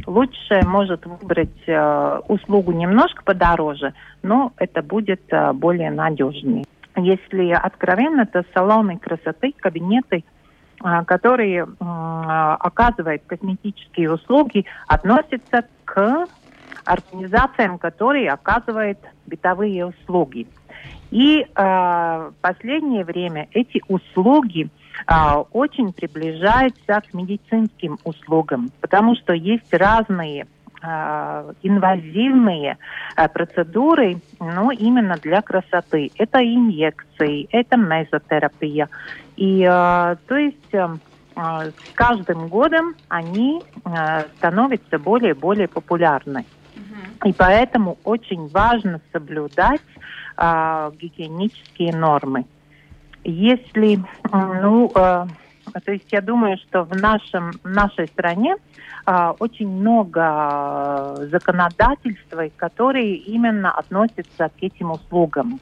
лучше 0.07 0.61
может 0.67 1.05
выбрать 1.05 1.63
э, 1.67 2.21
услугу 2.29 2.73
немножко 2.73 3.23
подороже, 3.23 3.93
но 4.23 4.53
это 4.57 4.83
будет 4.83 5.21
э, 5.31 5.53
более 5.53 5.91
надежнее. 5.91 6.65
Если 6.97 7.51
откровенно, 7.51 8.25
то 8.25 8.45
салоны 8.55 8.99
красоты, 8.99 9.53
кабинеты– 9.59 10.25
которые 11.07 11.67
оказывают 11.81 13.23
косметические 13.27 14.13
услуги, 14.13 14.65
относятся 14.87 15.65
к 15.85 16.27
организациям, 16.85 17.79
которые 17.79 18.31
оказывают 18.31 18.99
бытовые 19.27 19.87
услуги. 19.87 20.47
И 21.11 21.41
э, 21.41 21.47
в 21.55 22.35
последнее 22.41 23.05
время 23.05 23.49
эти 23.53 23.83
услуги 23.89 24.69
э, 25.07 25.13
очень 25.53 25.93
приближаются 25.93 27.01
к 27.01 27.15
медицинским 27.15 27.99
услугам, 28.05 28.71
потому 28.81 29.15
что 29.17 29.33
есть 29.33 29.73
разные 29.73 30.47
инвазивные 31.63 32.79
э, 33.17 33.29
процедуры, 33.29 34.21
но 34.41 34.71
именно 34.71 35.17
для 35.17 35.43
красоты. 35.43 36.11
Это 36.17 36.39
инъекции, 36.39 37.49
это 37.51 37.77
мезотерапия. 37.77 38.89
И 39.37 39.63
э, 39.63 40.17
то 40.27 40.37
есть 40.37 40.73
с 40.73 41.93
каждым 41.95 42.49
годом 42.49 42.95
они 43.09 43.61
становятся 44.39 44.99
более 44.99 45.33
и 45.33 45.35
более 45.35 45.69
популярны. 45.69 46.47
И 47.25 47.33
поэтому 47.33 47.99
очень 48.05 48.49
важно 48.49 49.01
соблюдать 49.13 49.81
э, 50.37 50.91
гигиенические 50.99 51.95
нормы. 51.95 52.47
Если, 53.25 54.01
ну, 54.33 54.93
э, 54.95 55.27
то 55.73 55.93
есть 55.93 56.11
я 56.13 56.21
думаю, 56.21 56.57
что 56.59 56.85
в 56.85 56.95
нашем, 56.97 57.53
в 57.63 57.69
нашей 57.69 58.07
стране 58.09 58.57
э, 59.07 59.33
очень 59.39 59.69
много 59.69 61.17
законодательства, 61.31 62.45
которые 62.57 63.17
именно 63.17 63.73
относятся 63.73 64.49
к 64.49 64.63
этим 64.63 64.93
услугам. 64.93 65.61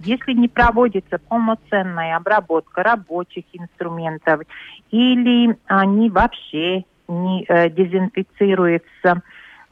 Если 0.00 0.32
не 0.34 0.48
проводится 0.48 1.18
полноценная 1.18 2.16
обработка 2.16 2.82
рабочих 2.82 3.44
инструментов 3.52 4.42
или 4.90 5.56
они 5.66 6.10
вообще 6.10 6.84
не 7.08 7.44
э, 7.48 7.70
дезинфицируются, 7.70 9.22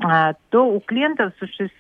э, 0.02 0.32
то 0.48 0.66
у 0.66 0.80
клиентов 0.80 1.32
существует 1.38 1.72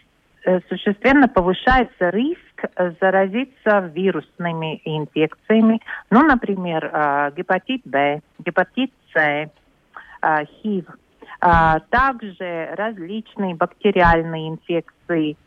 существенно 0.68 1.28
повышается 1.28 2.10
риск 2.10 2.64
э, 2.76 2.92
заразиться 3.00 3.90
вирусными 3.94 4.80
инфекциями, 4.84 5.80
ну, 6.10 6.22
например, 6.22 6.84
э, 6.84 7.32
гепатит 7.36 7.82
Б, 7.84 8.20
гепатит 8.38 8.92
С, 9.14 9.50
ХИВ, 10.22 10.84
также 11.40 12.74
различные 12.76 13.54
бактериальные 13.54 14.50
инфекции, 14.50 15.38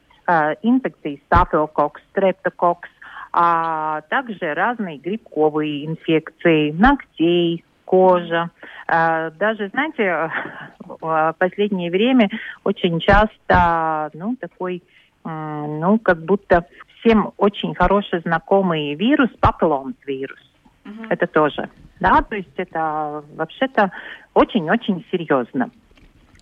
инфекции 0.64 1.22
стафилококс, 1.28 2.02
стрептококс, 2.10 2.90
а 3.34 4.02
также 4.10 4.56
разные 4.56 4.98
грибковые 4.98 5.86
инфекции 5.86 6.72
ногтей, 6.72 7.64
кожа. 7.94 8.50
Даже, 8.88 9.70
знаете, 9.70 10.32
в 10.80 11.36
последнее 11.38 11.92
время 11.92 12.28
очень 12.64 13.00
часто, 13.00 14.10
ну, 14.16 14.36
такой, 14.36 14.82
ну, 15.24 16.00
как 16.00 16.26
будто 16.26 16.66
всем 17.00 17.34
очень 17.38 17.76
хороший 17.76 18.20
знакомый 18.22 18.96
вирус, 18.96 19.30
папилломс-вирус. 19.40 20.40
Угу. 20.86 21.04
Это 21.12 21.28
тоже, 21.28 21.70
да, 22.00 22.24
то 22.24 22.36
есть 22.36 22.58
это 22.58 23.24
вообще-то 23.36 23.92
очень-очень 24.34 25.06
серьезно. 25.12 25.70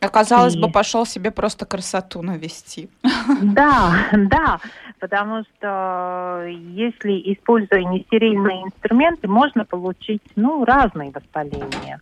Оказалось 0.02 0.56
и... 0.56 0.60
бы, 0.60 0.70
пошел 0.70 1.06
себе 1.06 1.30
просто 1.32 1.66
красоту 1.66 2.22
навести. 2.22 2.90
Да, 3.42 3.94
да, 4.12 4.60
потому 5.00 5.44
что 5.44 6.46
если 6.48 7.12
используя 7.34 7.84
нестерильные 7.84 8.64
инструменты, 8.64 9.28
можно 9.28 9.64
получить 9.64 10.24
ну, 10.36 10.66
разные 10.66 11.12
воспаления 11.12 12.00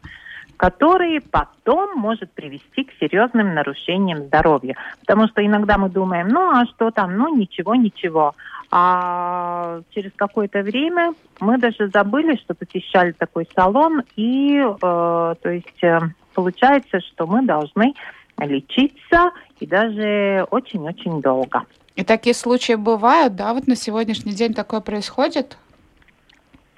которые 0.60 1.22
потом 1.22 1.98
может 1.98 2.34
привести 2.34 2.84
к 2.84 2.92
серьезным 3.00 3.54
нарушениям 3.54 4.26
здоровья. 4.26 4.76
Потому 5.00 5.30
что 5.30 5.46
иногда 5.46 5.78
мы 5.78 5.90
думаем, 5.90 6.28
ну 6.28 6.52
а 6.52 6.66
что 6.66 6.92
там, 6.92 7.16
ну 7.16 7.34
ничего, 7.34 7.76
ничего. 7.76 8.36
А 8.70 9.80
через 9.92 10.12
какое-то 10.18 10.62
время 10.62 11.14
мы 11.40 11.60
даже 11.60 11.88
забыли, 11.88 12.36
что 12.36 12.56
посещали 12.56 13.14
такой 13.14 13.48
салон, 13.56 14.04
и 14.18 14.58
э, 14.60 14.76
то 14.82 15.50
есть 15.50 15.82
э, 15.82 16.02
получается, 16.40 17.02
что 17.02 17.28
мы 17.28 17.46
должны 17.46 17.94
лечиться 18.38 19.32
и 19.60 19.68
даже 19.68 20.48
очень-очень 20.50 21.22
долго. 21.22 21.66
И 21.98 22.06
такие 22.06 22.34
случаи 22.34 22.76
бывают, 22.76 23.36
да? 23.36 23.54
Вот 23.54 23.68
на 23.68 23.76
сегодняшний 23.76 24.32
день 24.32 24.54
такое 24.54 24.80
происходит? 24.80 25.58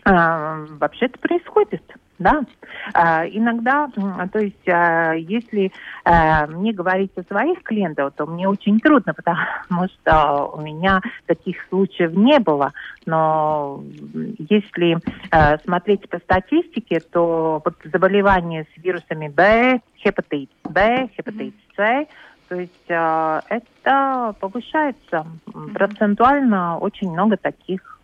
А, 0.03 0.65
вообще-то 0.79 1.19
происходит 1.19 1.83
да. 2.21 2.43
А, 2.93 3.25
иногда, 3.27 3.89
то 4.31 4.39
есть, 4.39 4.67
а, 4.67 5.13
если 5.13 5.71
а, 6.05 6.47
мне 6.47 6.71
говорить 6.71 7.11
о 7.17 7.23
своих 7.23 7.63
клиентах, 7.63 8.13
то 8.15 8.25
мне 8.25 8.47
очень 8.47 8.79
трудно, 8.79 9.13
потому 9.13 9.87
что 9.87 10.51
у 10.53 10.61
меня 10.61 11.01
таких 11.25 11.57
случаев 11.69 12.13
не 12.13 12.39
было. 12.39 12.73
Но 13.05 13.83
если 14.37 14.97
а, 15.31 15.57
смотреть 15.59 16.07
по 16.09 16.19
статистике, 16.19 16.99
то 16.99 17.61
вот 17.63 17.75
заболевания 17.83 18.65
с 18.75 18.83
вирусами 18.83 19.27
Б, 19.27 19.81
гепатит 20.03 20.49
Б, 20.63 21.09
гепатит 21.17 21.55
С, 21.75 22.07
то 22.47 22.55
есть 22.55 22.89
э, 22.89 23.39
это 23.47 24.35
повышается 24.41 25.25
процентуально 25.73 26.77
очень 26.79 27.09
много 27.09 27.37
таких 27.37 28.00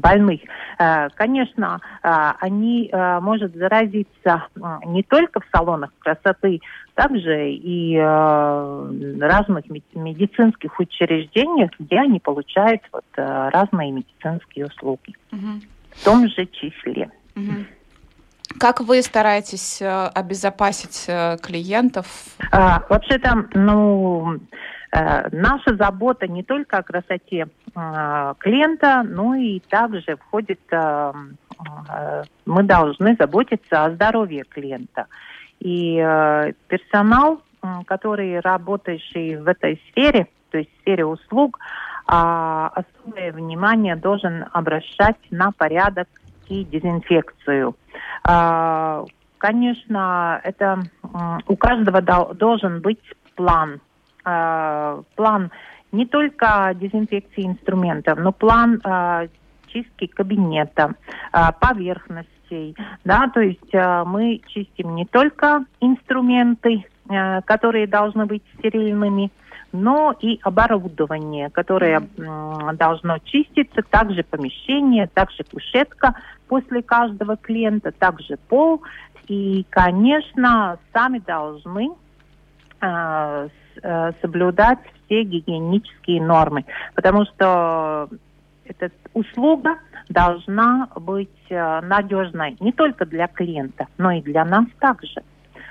больных. 0.00 0.40
Э, 0.78 1.08
конечно, 1.14 1.80
э, 2.02 2.32
они 2.40 2.88
э, 2.90 3.20
может 3.20 3.54
заразиться 3.54 4.46
не 4.86 5.02
только 5.02 5.40
в 5.40 5.44
салонах 5.54 5.90
красоты, 5.98 6.60
также 6.94 7.52
и 7.52 7.96
разных 7.96 9.64
медицинских 9.94 10.78
учреждениях, 10.78 11.70
где 11.78 11.98
они 11.98 12.20
получают 12.20 12.82
вот 12.92 13.04
разные 13.16 13.90
медицинские 13.90 14.66
услуги. 14.66 15.14
Угу. 15.32 15.60
В 15.92 16.04
том 16.04 16.28
же 16.28 16.46
числе. 16.46 17.10
Угу. 17.36 18.58
Как 18.58 18.80
вы 18.80 19.00
стараетесь 19.00 19.80
обезопасить 19.80 21.06
клиентов? 21.40 22.06
А, 22.52 22.82
вообще-то, 22.90 23.46
ну, 23.54 24.38
наша 24.92 25.76
забота 25.76 26.26
не 26.26 26.42
только 26.42 26.78
о 26.78 26.82
красоте 26.82 27.46
Э, 27.74 28.34
клиента, 28.38 29.02
ну 29.04 29.34
и 29.34 29.60
также 29.60 30.16
входит, 30.16 30.60
э, 30.70 31.12
э, 31.88 32.22
мы 32.46 32.62
должны 32.64 33.16
заботиться 33.18 33.84
о 33.84 33.90
здоровье 33.92 34.44
клиента. 34.48 35.06
И 35.60 35.96
персонал, 36.68 37.42
который 37.84 38.40
работающий 38.40 39.36
в 39.36 39.46
этой 39.46 39.78
сфере, 39.90 40.26
то 40.50 40.56
есть 40.56 40.70
в 40.70 40.80
сфере 40.80 41.04
услуг, 41.04 41.58
а, 42.06 42.72
особое 42.74 43.30
внимание 43.32 43.94
должен 43.94 44.46
обращать 44.52 45.18
на 45.30 45.52
порядок 45.52 46.08
и 46.48 46.64
дезинфекцию. 46.64 47.76
Конечно, 49.36 50.40
это 50.42 50.80
у 51.46 51.56
каждого 51.56 52.00
должен 52.32 52.80
быть 52.80 53.02
план. 53.36 53.82
План 54.22 55.50
не 55.92 56.06
только 56.06 56.72
дезинфекции 56.74 57.46
инструментов, 57.46 58.18
но 58.18 58.32
план 58.32 58.80
э, 58.84 59.28
чистки 59.68 60.06
кабинета, 60.06 60.94
э, 61.32 61.38
поверхностей. 61.60 62.76
Да, 63.04 63.28
то 63.32 63.40
есть 63.40 63.74
э, 63.74 64.04
мы 64.04 64.40
чистим 64.48 64.94
не 64.94 65.06
только 65.06 65.64
инструменты, 65.80 66.84
э, 67.08 67.42
которые 67.42 67.86
должны 67.86 68.26
быть 68.26 68.42
стерильными, 68.58 69.30
но 69.72 70.14
и 70.20 70.40
оборудование, 70.42 71.50
которое 71.50 72.00
э, 72.00 72.72
должно 72.74 73.18
чиститься, 73.18 73.82
также 73.82 74.22
помещение, 74.22 75.06
также 75.06 75.44
кушетка 75.44 76.14
после 76.48 76.82
каждого 76.82 77.36
клиента, 77.36 77.92
также 77.92 78.36
пол. 78.48 78.82
И, 79.28 79.64
конечно, 79.70 80.78
сами 80.92 81.20
должны 81.20 81.86
э, 81.86 81.92
э, 81.92 82.09
соблюдать 84.20 84.78
все 85.04 85.22
гигиенические 85.22 86.22
нормы, 86.22 86.64
потому 86.94 87.24
что 87.26 88.08
эта 88.64 88.90
услуга 89.14 89.76
должна 90.08 90.88
быть 90.96 91.28
э, 91.48 91.80
надежной 91.80 92.56
не 92.60 92.72
только 92.72 93.06
для 93.06 93.26
клиента, 93.26 93.86
но 93.98 94.12
и 94.12 94.22
для 94.22 94.44
нас 94.44 94.66
также. 94.78 95.22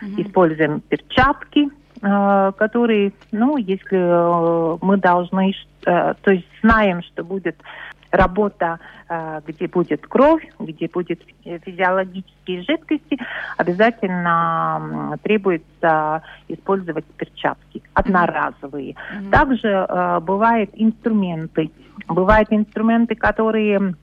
Mm-hmm. 0.01 0.27
Используем 0.27 0.81
перчатки, 0.81 1.69
э, 2.01 2.51
которые, 2.57 3.13
ну, 3.31 3.57
если 3.57 3.97
э, 3.97 4.77
мы 4.81 4.97
должны, 4.97 5.53
то 5.81 6.15
есть 6.25 6.47
знаем, 6.61 7.01
что 7.03 7.23
будет 7.23 7.55
работа, 8.11 8.79
э, 9.07 9.41
где 9.45 9.67
будет 9.67 10.05
кровь, 10.07 10.43
где 10.59 10.87
будет 10.87 11.21
физиологические 11.43 12.63
жидкости, 12.63 13.17
обязательно 13.57 15.17
требуется 15.23 16.21
использовать 16.47 17.05
перчатки 17.05 17.81
одноразовые. 17.93 18.95
Mm-hmm. 18.95 19.29
Также 19.31 19.67
э, 19.67 20.19
бывают 20.21 20.71
инструменты. 20.73 21.71
Бывают 22.07 22.47
инструменты, 22.51 23.15
которые 23.15 23.93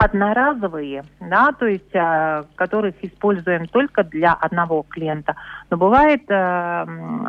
одноразовые, 0.00 1.04
да, 1.20 1.52
то 1.52 1.66
есть 1.66 1.94
э, 1.94 2.44
которых 2.54 2.94
используем 3.02 3.66
только 3.66 4.02
для 4.02 4.32
одного 4.32 4.82
клиента. 4.88 5.36
Но 5.68 5.76
бывают 5.76 6.22
э, 6.26 6.86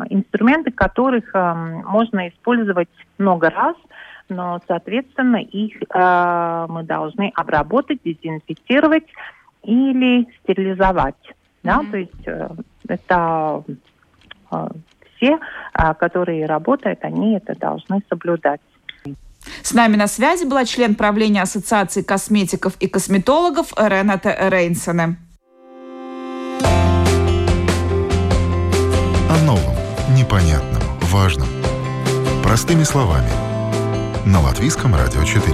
инструменты, 0.08 0.70
которых 0.70 1.34
э, 1.34 1.54
можно 1.84 2.28
использовать 2.28 2.88
много 3.18 3.50
раз, 3.50 3.76
но, 4.28 4.60
соответственно, 4.66 5.36
их 5.36 5.76
э, 5.82 6.66
мы 6.68 6.82
должны 6.82 7.32
обработать, 7.34 8.00
дезинфицировать 8.04 9.06
или 9.62 10.26
стерилизовать. 10.42 11.14
Mm-hmm. 11.24 11.62
Да, 11.62 11.84
то 11.90 11.96
есть 11.96 12.26
э, 12.26 12.48
это 12.88 13.64
все, 15.16 15.38
которые 15.98 16.46
работают, 16.46 16.98
они 17.04 17.36
это 17.36 17.58
должны 17.58 18.02
соблюдать. 18.08 18.60
С 19.62 19.72
нами 19.72 19.96
на 19.96 20.06
связи 20.06 20.44
была 20.44 20.64
член 20.64 20.94
правления 20.94 21.42
Ассоциации 21.42 22.02
косметиков 22.02 22.76
и 22.80 22.88
косметологов 22.88 23.72
Рената 23.76 24.36
Рейнсоне. 24.50 25.16
О 29.30 29.44
новом, 29.44 29.76
непонятном, 30.16 30.82
важном. 31.10 31.48
Простыми 32.42 32.82
словами. 32.82 33.51
На 34.24 34.40
Латвийском 34.40 34.94
радио 34.94 35.24
4. 35.24 35.52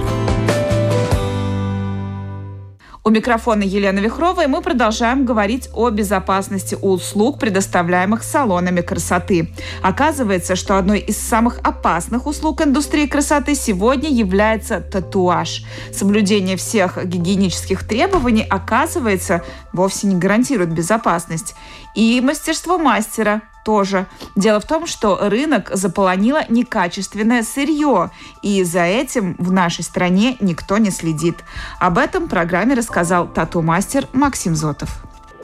У 3.03 3.09
микрофона 3.09 3.63
Елена 3.63 3.97
Вихрова, 3.97 4.43
и 4.43 4.47
мы 4.47 4.61
продолжаем 4.61 5.25
говорить 5.25 5.69
о 5.73 5.89
безопасности 5.89 6.77
услуг, 6.79 7.39
предоставляемых 7.39 8.21
салонами 8.21 8.81
красоты. 8.81 9.55
Оказывается, 9.81 10.55
что 10.55 10.77
одной 10.77 10.99
из 10.99 11.17
самых 11.17 11.57
опасных 11.63 12.27
услуг 12.27 12.61
индустрии 12.61 13.07
красоты 13.07 13.55
сегодня 13.55 14.07
является 14.07 14.81
татуаж. 14.81 15.63
Соблюдение 15.91 16.55
всех 16.55 17.03
гигиенических 17.03 17.87
требований, 17.87 18.45
оказывается, 18.47 19.43
вовсе 19.73 20.05
не 20.05 20.15
гарантирует 20.15 20.71
безопасность. 20.71 21.55
И 21.95 22.21
мастерство 22.21 22.77
мастера 22.77 23.41
тоже. 23.69 24.07
Дело 24.35 24.59
в 24.59 24.67
том, 24.67 24.87
что 24.87 25.29
рынок 25.29 25.69
заполонило 25.69 26.41
некачественное 26.49 27.43
сырье, 27.43 28.09
и 28.41 28.63
за 28.63 28.83
этим 28.83 29.35
в 29.37 29.51
нашей 29.51 29.83
стране 29.83 30.37
никто 30.39 30.79
не 30.79 30.89
следит. 30.89 31.35
Об 31.79 31.99
этом 31.99 32.27
программе 32.27 32.73
рассказал 32.73 33.31
тату-мастер 33.31 34.05
Максим 34.11 34.55
Зотов. 34.55 34.89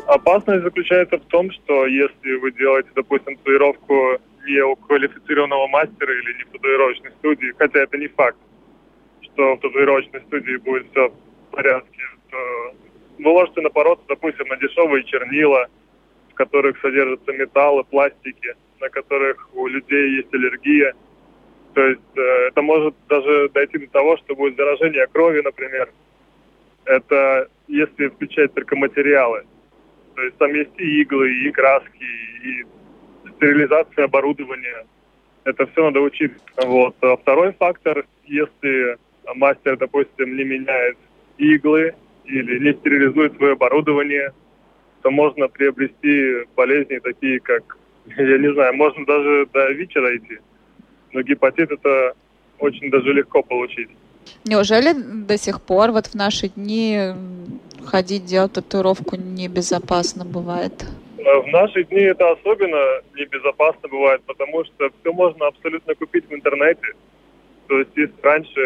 Опасность 0.07 0.63
заключается 0.63 1.17
в 1.17 1.25
том, 1.25 1.51
что 1.51 1.85
если 1.85 2.31
вы 2.41 2.51
делаете, 2.51 2.89
допустим, 2.95 3.37
татуировку 3.37 3.93
не 4.47 4.59
у 4.63 4.75
квалифицированного 4.75 5.67
мастера 5.67 6.11
или 6.11 6.37
не 6.39 6.43
в 6.45 6.49
татуировочной 6.53 7.11
студии, 7.19 7.53
хотя 7.59 7.79
это 7.81 7.95
не 7.99 8.07
факт, 8.07 8.37
что 9.21 9.55
в 9.55 9.59
татуировочной 9.59 10.21
студии 10.21 10.57
будет 10.57 10.87
все 10.89 11.09
в 11.09 11.55
порядке, 11.55 12.01
то 12.31 12.37
вы 13.19 13.31
можете 13.37 13.61
напороться, 13.61 14.05
допустим, 14.07 14.47
на 14.47 14.57
дешевые 14.57 15.03
чернила– 15.03 15.67
которых 16.35 16.79
содержатся 16.81 17.33
металлы, 17.33 17.83
пластики, 17.83 18.55
на 18.79 18.89
которых 18.89 19.49
у 19.55 19.67
людей 19.67 20.17
есть 20.17 20.33
аллергия. 20.33 20.93
То 21.73 21.81
есть 21.81 22.01
э, 22.15 22.47
это 22.49 22.61
может 22.61 22.95
даже 23.09 23.49
дойти 23.49 23.79
до 23.79 23.87
того, 23.87 24.17
что 24.17 24.35
будет 24.35 24.55
заражение 24.55 25.07
крови, 25.07 25.41
например. 25.41 25.89
Это 26.85 27.49
если 27.67 28.07
включать 28.07 28.53
только 28.53 28.75
материалы. 28.75 29.43
То 30.15 30.21
есть 30.21 30.37
там 30.37 30.53
есть 30.53 30.77
и 30.77 31.01
иглы, 31.01 31.31
и 31.31 31.51
краски, 31.51 32.05
и 32.43 32.65
стерилизация 33.35 34.05
оборудования. 34.05 34.85
Это 35.43 35.65
все 35.67 35.83
надо 35.83 35.99
учить. 36.01 36.31
Вот. 36.57 36.95
А 37.01 37.17
второй 37.17 37.53
фактор, 37.53 38.05
если 38.25 38.97
мастер, 39.35 39.77
допустим, 39.77 40.37
не 40.37 40.43
меняет 40.43 40.97
иглы 41.37 41.93
или 42.25 42.59
не 42.59 42.73
стерилизует 42.73 43.35
свое 43.35 43.53
оборудование– 43.53 44.31
то 45.05 45.11
можно 45.11 45.47
приобрести 45.47 46.47
болезни 46.55 46.97
такие, 46.97 47.39
как, 47.39 47.77
я 48.17 48.37
не 48.39 48.51
знаю, 48.53 48.73
можно 48.73 49.05
даже 49.05 49.45
до 49.53 49.71
ВИЧа 49.71 50.01
дойти. 50.01 50.39
Но 51.13 51.21
гепатит 51.21 51.71
это 51.71 52.13
очень 52.57 52.89
даже 52.89 53.13
легко 53.13 53.43
получить. 53.43 53.89
Неужели 54.45 54.93
до 55.27 55.37
сих 55.37 55.61
пор, 55.61 55.91
вот 55.91 56.07
в 56.07 56.15
наши 56.15 56.47
дни, 56.47 57.13
ходить 57.85 58.25
делать 58.25 58.53
татуировку 58.53 59.15
небезопасно 59.15 60.25
бывает? 60.25 60.73
В 61.17 61.47
наши 61.51 61.83
дни 61.83 62.01
это 62.01 62.31
особенно 62.31 63.03
небезопасно 63.13 63.87
бывает, 63.87 64.23
потому 64.25 64.65
что 64.65 64.89
все 64.89 65.13
можно 65.13 65.45
абсолютно 65.45 65.93
купить 65.93 66.27
в 66.27 66.33
интернете. 66.33 66.87
То 67.67 67.77
есть 67.77 67.91
если 67.95 68.21
раньше 68.23 68.61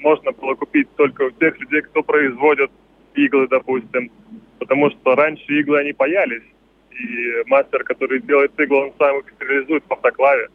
можно 0.00 0.32
было 0.32 0.54
купить 0.54 0.88
только 0.96 1.22
у 1.22 1.30
тех 1.30 1.58
людей, 1.58 1.80
кто 1.80 2.02
производит 2.02 2.70
иглы, 3.14 3.48
допустим, 3.48 4.10
потому 4.58 4.90
что 4.90 5.14
раньше 5.14 5.44
иглы 5.52 5.80
они 5.80 5.92
паялись, 5.92 6.42
и 6.90 7.42
мастер, 7.46 7.84
который 7.84 8.20
делает 8.20 8.58
иглы, 8.58 8.86
он 8.86 8.92
сам 8.98 9.18
их 9.18 9.24
стерилизует 9.34 9.84
в 9.88 9.92
автоклаве. 9.92 10.48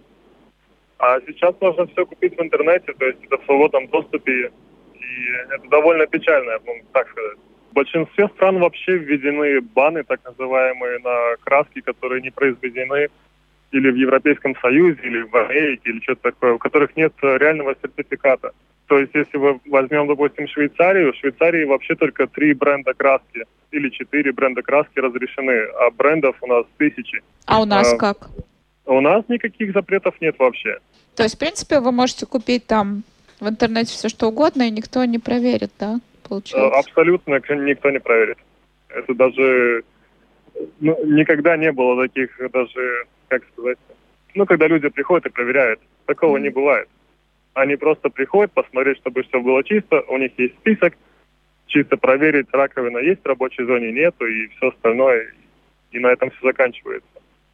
А 0.99 1.19
сейчас 1.21 1.55
можно 1.61 1.85
все 1.87 2.05
купить 2.05 2.37
в 2.37 2.41
интернете, 2.41 2.93
то 2.93 3.05
есть 3.05 3.23
это 3.23 3.37
в 3.37 3.45
свободном 3.45 3.87
доступе, 3.87 4.51
и 4.95 5.29
это 5.49 5.67
довольно 5.69 6.07
печально, 6.07 6.59
ну, 6.65 6.73
так 6.91 7.09
сказать. 7.09 7.37
В 7.71 7.73
большинстве 7.73 8.27
стран 8.29 8.59
вообще 8.59 8.97
введены 8.97 9.61
баны, 9.61 10.03
так 10.03 10.19
называемые, 10.25 10.99
на 10.99 11.35
краски, 11.43 11.81
которые 11.81 12.21
не 12.21 12.31
произведены 12.31 13.09
или 13.71 13.91
в 13.91 13.95
Европейском 13.95 14.55
Союзе, 14.61 14.99
или 15.03 15.21
в 15.21 15.35
Америке, 15.35 15.89
или 15.89 15.99
что-то 16.01 16.31
такое, 16.31 16.53
у 16.53 16.57
которых 16.57 16.95
нет 16.95 17.13
реального 17.21 17.75
сертификата. 17.81 18.51
То 18.87 18.99
есть, 18.99 19.13
если 19.13 19.37
мы 19.37 19.59
возьмем, 19.65 20.07
допустим, 20.07 20.47
Швейцарию, 20.47 21.13
в 21.13 21.17
Швейцарии 21.17 21.65
вообще 21.65 21.95
только 21.95 22.25
три 22.27 22.53
бренда 22.53 22.93
краски 22.93 23.43
или 23.71 23.89
четыре 23.89 24.31
бренда 24.31 24.61
краски 24.61 24.99
разрешены, 24.99 25.67
а 25.79 25.91
брендов 25.91 26.37
у 26.41 26.47
нас 26.47 26.65
тысячи. 26.77 27.21
А 27.45 27.61
у 27.61 27.65
нас 27.65 27.93
а, 27.93 27.97
как? 27.97 28.29
У 28.85 29.01
нас 29.01 29.25
никаких 29.27 29.73
запретов 29.73 30.15
нет 30.21 30.39
вообще. 30.39 30.79
То 31.15 31.23
есть, 31.23 31.35
в 31.35 31.39
принципе, 31.39 31.81
вы 31.81 31.91
можете 31.91 32.25
купить 32.25 32.65
там 32.65 33.03
в 33.41 33.49
интернете 33.49 33.91
все 33.91 34.07
что 34.07 34.27
угодно, 34.27 34.63
и 34.63 34.71
никто 34.71 35.03
не 35.03 35.19
проверит, 35.19 35.71
да, 35.77 35.99
получается? 36.27 36.79
Абсолютно 36.79 37.35
никто 37.35 37.89
не 37.89 37.99
проверит. 37.99 38.37
Это 38.89 39.13
даже 39.13 39.83
ну, 40.79 41.05
никогда 41.05 41.57
не 41.57 41.71
было 41.71 42.07
таких 42.07 42.29
даже, 42.51 43.05
как 43.27 43.43
сказать, 43.51 43.77
ну, 44.33 44.45
когда 44.45 44.67
люди 44.67 44.87
приходят 44.89 45.25
и 45.25 45.29
проверяют. 45.29 45.79
Такого 46.05 46.37
mm-hmm. 46.37 46.41
не 46.41 46.49
бывает. 46.49 46.87
Они 47.57 47.75
просто 47.75 48.09
приходят 48.09 48.51
посмотреть, 48.51 48.99
чтобы 48.99 49.23
все 49.23 49.41
было 49.41 49.63
чисто, 49.63 50.03
у 50.09 50.17
них 50.19 50.31
есть 50.37 50.53
список, 50.59 50.93
чисто 51.65 51.97
проверить, 51.97 52.45
раковина 52.51 52.99
есть 52.99 53.23
в 53.23 53.25
рабочей 53.25 53.63
зоне, 53.63 53.91
нету, 53.91 54.27
и 54.27 54.47
все 54.49 54.67
остальное, 54.67 55.33
и 55.91 55.97
на 55.97 56.11
этом 56.11 56.29
все 56.29 56.39
заканчивается. 56.43 57.09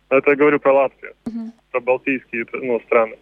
Это 0.09 0.31
я 0.31 0.35
говорю 0.35 0.59
про 0.59 0.73
Латвию, 0.73 1.13
угу. 1.25 1.53
про 1.71 1.79
балтийские 1.79 2.45
ну, 2.51 2.81
страны. 2.81 3.15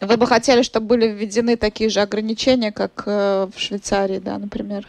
Вы 0.00 0.16
бы 0.16 0.26
хотели, 0.26 0.62
чтобы 0.62 0.86
были 0.86 1.06
введены 1.08 1.58
такие 1.58 1.90
же 1.90 2.00
ограничения, 2.00 2.72
как 2.72 3.02
э, 3.06 3.46
в 3.54 3.58
Швейцарии, 3.58 4.20
да, 4.20 4.38
например? 4.38 4.84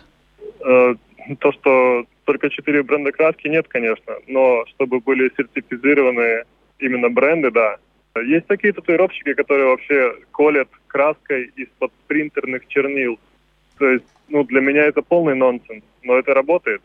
Э, 0.66 0.96
то, 1.40 1.52
что 1.52 2.06
только 2.24 2.50
четыре 2.50 2.84
бренда 2.84 3.12
краски, 3.12 3.50
нет, 3.50 3.68
конечно, 3.68 4.14
но 4.28 4.64
чтобы 4.68 5.02
были 5.02 5.30
сертифицированы 5.36 6.46
именно 6.80 7.10
бренды, 7.10 7.52
да, 7.52 7.80
есть 8.22 8.48
такие 8.48 8.72
татуировщики, 8.72 9.34
которые 9.34 9.68
вообще 9.68 10.16
колят 10.32 10.70
краской 10.96 11.52
из-под 11.58 11.92
принтерных 12.08 12.68
чернил. 12.68 13.20
То 13.78 13.90
есть, 13.90 14.06
ну, 14.30 14.46
для 14.46 14.62
меня 14.62 14.84
это 14.84 15.02
полный 15.02 15.36
нонсенс, 15.36 15.84
но 16.04 16.18
это 16.18 16.34
работает. 16.34 16.82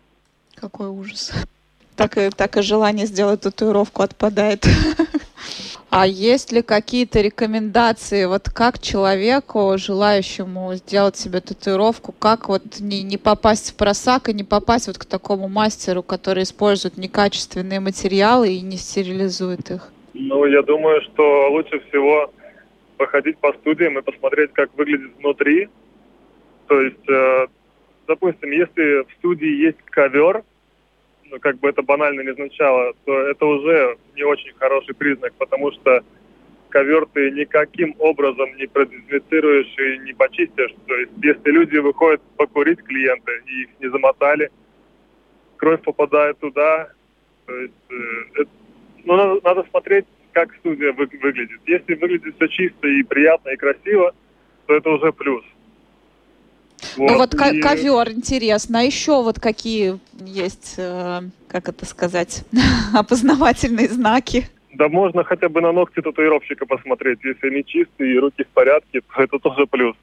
Какой 0.56 0.88
ужас. 0.88 1.32
Так 1.94 2.18
и, 2.18 2.30
так 2.30 2.56
и 2.56 2.62
желание 2.62 3.06
сделать 3.06 3.42
татуировку 3.42 4.02
отпадает. 4.02 4.66
А 5.92 6.06
есть 6.06 6.52
ли 6.52 6.62
какие-то 6.62 7.20
рекомендации, 7.20 8.24
вот 8.26 8.48
как 8.48 8.78
человеку, 8.78 9.74
желающему 9.76 10.74
сделать 10.74 11.16
себе 11.16 11.40
татуировку, 11.40 12.12
как 12.12 12.48
вот 12.48 12.62
не, 12.78 13.02
не 13.02 13.16
попасть 13.16 13.72
в 13.72 13.76
просак 13.76 14.28
и 14.28 14.32
не 14.32 14.44
попасть 14.44 14.86
вот 14.86 14.98
к 14.98 15.04
такому 15.04 15.48
мастеру, 15.48 16.04
который 16.04 16.44
использует 16.44 16.96
некачественные 16.96 17.80
материалы 17.80 18.52
и 18.52 18.60
не 18.60 18.76
стерилизует 18.76 19.70
их? 19.72 19.92
Ну, 20.14 20.44
я 20.44 20.62
думаю, 20.62 21.02
что 21.02 21.50
лучше 21.50 21.80
всего 21.88 22.30
походить 23.00 23.38
по 23.38 23.50
студиям 23.54 23.98
и 23.98 24.02
посмотреть, 24.02 24.52
как 24.52 24.68
выглядит 24.76 25.16
внутри. 25.16 25.70
То 26.66 26.78
есть, 26.82 27.08
э, 27.08 27.46
допустим, 28.06 28.50
если 28.50 29.04
в 29.04 29.12
студии 29.16 29.48
есть 29.48 29.80
ковер, 29.86 30.44
ну, 31.30 31.38
как 31.40 31.58
бы 31.60 31.70
это 31.70 31.80
банально 31.80 32.20
не 32.20 32.34
звучало, 32.34 32.92
то 33.06 33.18
это 33.20 33.46
уже 33.46 33.96
не 34.14 34.22
очень 34.22 34.52
хороший 34.58 34.94
признак, 34.94 35.32
потому 35.38 35.72
что 35.72 36.04
ковер 36.68 37.06
ты 37.06 37.30
никаким 37.30 37.96
образом 37.98 38.54
не 38.58 38.66
продезинфицируешь 38.66 39.74
и 39.78 39.98
не 40.00 40.12
почистишь. 40.12 40.74
То 40.86 40.94
есть, 40.94 41.12
если 41.22 41.50
люди 41.50 41.78
выходят 41.78 42.20
покурить 42.36 42.82
клиенты 42.82 43.32
и 43.46 43.62
их 43.62 43.68
не 43.80 43.88
замотали, 43.88 44.50
кровь 45.56 45.80
попадает 45.80 46.38
туда, 46.38 46.90
то 47.46 47.56
есть 47.56 47.72
э, 47.88 48.42
это 48.42 48.50
ну, 49.04 49.16
надо, 49.16 49.40
надо 49.42 49.66
смотреть, 49.70 50.04
как 50.32 50.54
студия 50.56 50.92
вы, 50.92 51.08
выглядит. 51.20 51.60
Если 51.66 51.94
выглядит 51.94 52.34
все 52.36 52.48
чисто 52.48 52.88
и 52.88 53.02
приятно 53.02 53.50
и 53.50 53.56
красиво, 53.56 54.14
то 54.66 54.74
это 54.74 54.90
уже 54.90 55.12
плюс. 55.12 55.44
Вот. 56.96 57.10
Ну 57.10 57.18
вот 57.18 57.34
и... 57.34 57.60
ковер, 57.60 58.10
интересно. 58.10 58.80
А 58.80 58.82
еще 58.82 59.22
вот 59.22 59.38
какие 59.38 59.98
есть, 60.18 60.74
э, 60.78 61.20
как 61.48 61.68
это 61.68 61.84
сказать, 61.84 62.44
опознавательные 62.94 63.88
знаки? 63.88 64.44
Да 64.72 64.88
можно 64.88 65.24
хотя 65.24 65.48
бы 65.48 65.60
на 65.60 65.72
ногти 65.72 66.00
татуировщика 66.00 66.64
посмотреть. 66.66 67.18
Если 67.24 67.48
они 67.48 67.64
чистые 67.64 68.14
и 68.14 68.18
руки 68.18 68.44
в 68.44 68.48
порядке, 68.48 69.00
то 69.00 69.22
это 69.22 69.38
тоже 69.38 69.66
плюс. 69.66 69.96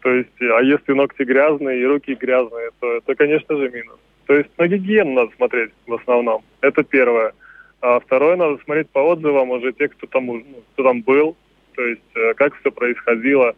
То 0.00 0.10
есть, 0.10 0.40
а 0.40 0.62
если 0.62 0.92
ногти 0.92 1.22
грязные 1.22 1.80
и 1.80 1.84
руки 1.84 2.14
грязные, 2.14 2.70
то 2.80 2.98
это, 2.98 3.14
конечно 3.14 3.56
же, 3.56 3.68
минус. 3.70 3.98
То 4.26 4.34
есть 4.34 4.50
на 4.58 4.68
гигиену 4.68 5.12
надо 5.12 5.32
смотреть 5.36 5.70
в 5.86 5.94
основном. 5.94 6.44
Это 6.60 6.84
первое. 6.84 7.32
А 7.80 8.00
второе, 8.00 8.36
надо 8.36 8.58
смотреть 8.64 8.90
по 8.90 8.98
отзывам 8.98 9.50
уже 9.50 9.72
тех, 9.72 9.92
кто 9.92 10.06
там, 10.06 10.26
ну, 10.26 10.62
кто 10.72 10.82
там 10.82 11.02
был, 11.02 11.36
то 11.74 11.82
есть 11.82 12.02
э, 12.14 12.34
как 12.34 12.58
все 12.58 12.72
происходило. 12.72 13.54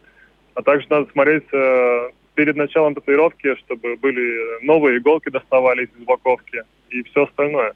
А 0.53 0.61
также 0.61 0.85
надо 0.89 1.09
смотреть 1.11 1.45
э, 1.51 2.09
перед 2.35 2.55
началом 2.55 2.93
татуировки, 2.93 3.55
чтобы 3.55 3.97
были 3.97 4.63
новые 4.63 4.97
иголки 4.99 5.29
доставались 5.29 5.89
из 5.95 6.03
упаковки 6.03 6.63
и 6.89 7.01
все 7.03 7.23
остальное. 7.23 7.73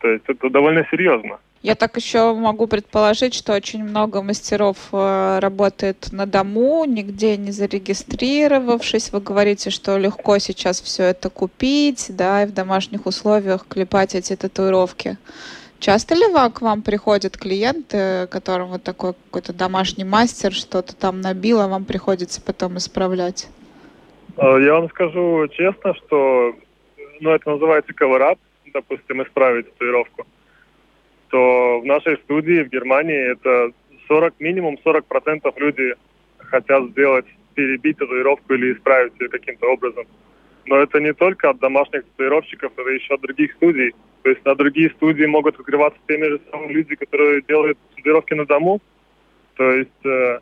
То 0.00 0.08
есть 0.08 0.24
это 0.26 0.50
довольно 0.50 0.86
серьезно. 0.90 1.38
Я 1.64 1.76
так 1.76 1.96
еще 1.96 2.34
могу 2.34 2.66
предположить, 2.66 3.32
что 3.32 3.54
очень 3.54 3.84
много 3.84 4.20
мастеров 4.20 4.76
э, 4.92 5.38
работает 5.40 6.12
на 6.12 6.26
дому, 6.26 6.84
нигде 6.84 7.38
не 7.38 7.52
зарегистрировавшись. 7.52 9.12
Вы 9.12 9.20
говорите, 9.22 9.70
что 9.70 9.96
легко 9.96 10.36
сейчас 10.36 10.82
все 10.82 11.04
это 11.04 11.30
купить, 11.30 12.08
да, 12.10 12.42
и 12.42 12.46
в 12.46 12.52
домашних 12.52 13.06
условиях 13.06 13.66
клепать 13.66 14.14
эти 14.14 14.36
татуировки. 14.36 15.16
Часто 15.78 16.14
ли 16.14 16.26
к 16.52 16.60
вам 16.60 16.82
приходят 16.82 17.38
клиенты, 17.38 18.26
которым 18.30 18.68
вот 18.68 18.82
такой 18.82 19.14
какой-то 19.14 19.54
домашний 19.54 20.04
мастер 20.04 20.52
что-то 20.52 20.94
там 20.94 21.22
набил, 21.22 21.62
а 21.62 21.68
вам 21.68 21.86
приходится 21.86 22.42
потом 22.42 22.76
исправлять? 22.76 23.48
Э, 24.36 24.62
я 24.62 24.74
вам 24.74 24.90
скажу 24.90 25.48
честно, 25.48 25.94
что 25.94 26.52
ну, 27.20 27.30
это 27.30 27.48
называется 27.48 27.94
cover-up, 27.98 28.38
допустим, 28.70 29.22
исправить 29.22 29.72
татуировку 29.72 30.26
что 31.34 31.80
в 31.80 31.84
нашей 31.84 32.16
студии 32.18 32.62
в 32.62 32.68
Германии 32.68 33.32
это 33.32 33.72
40, 34.06 34.38
минимум 34.38 34.78
40% 34.84 35.52
люди 35.56 35.94
хотят 36.38 36.90
сделать, 36.90 37.26
перебить 37.54 37.98
татуировку 37.98 38.54
или 38.54 38.72
исправить 38.72 39.18
ее 39.18 39.28
каким-то 39.28 39.66
образом. 39.66 40.04
Но 40.66 40.76
это 40.76 41.00
не 41.00 41.12
только 41.12 41.50
от 41.50 41.58
домашних 41.58 42.04
татуировщиков, 42.04 42.72
это 42.76 42.88
еще 42.88 43.14
от 43.14 43.20
других 43.20 43.52
студий. 43.54 43.92
То 44.22 44.30
есть 44.30 44.44
на 44.44 44.54
другие 44.54 44.90
студии 44.90 45.26
могут 45.26 45.58
открываться 45.58 45.98
теми 46.06 46.24
же 46.24 46.40
самыми 46.50 46.72
люди, 46.72 46.94
которые 46.94 47.42
делают 47.42 47.78
татуировки 47.96 48.34
на 48.34 48.46
дому. 48.46 48.80
То 49.56 49.70
есть 49.72 50.06
э, 50.06 50.38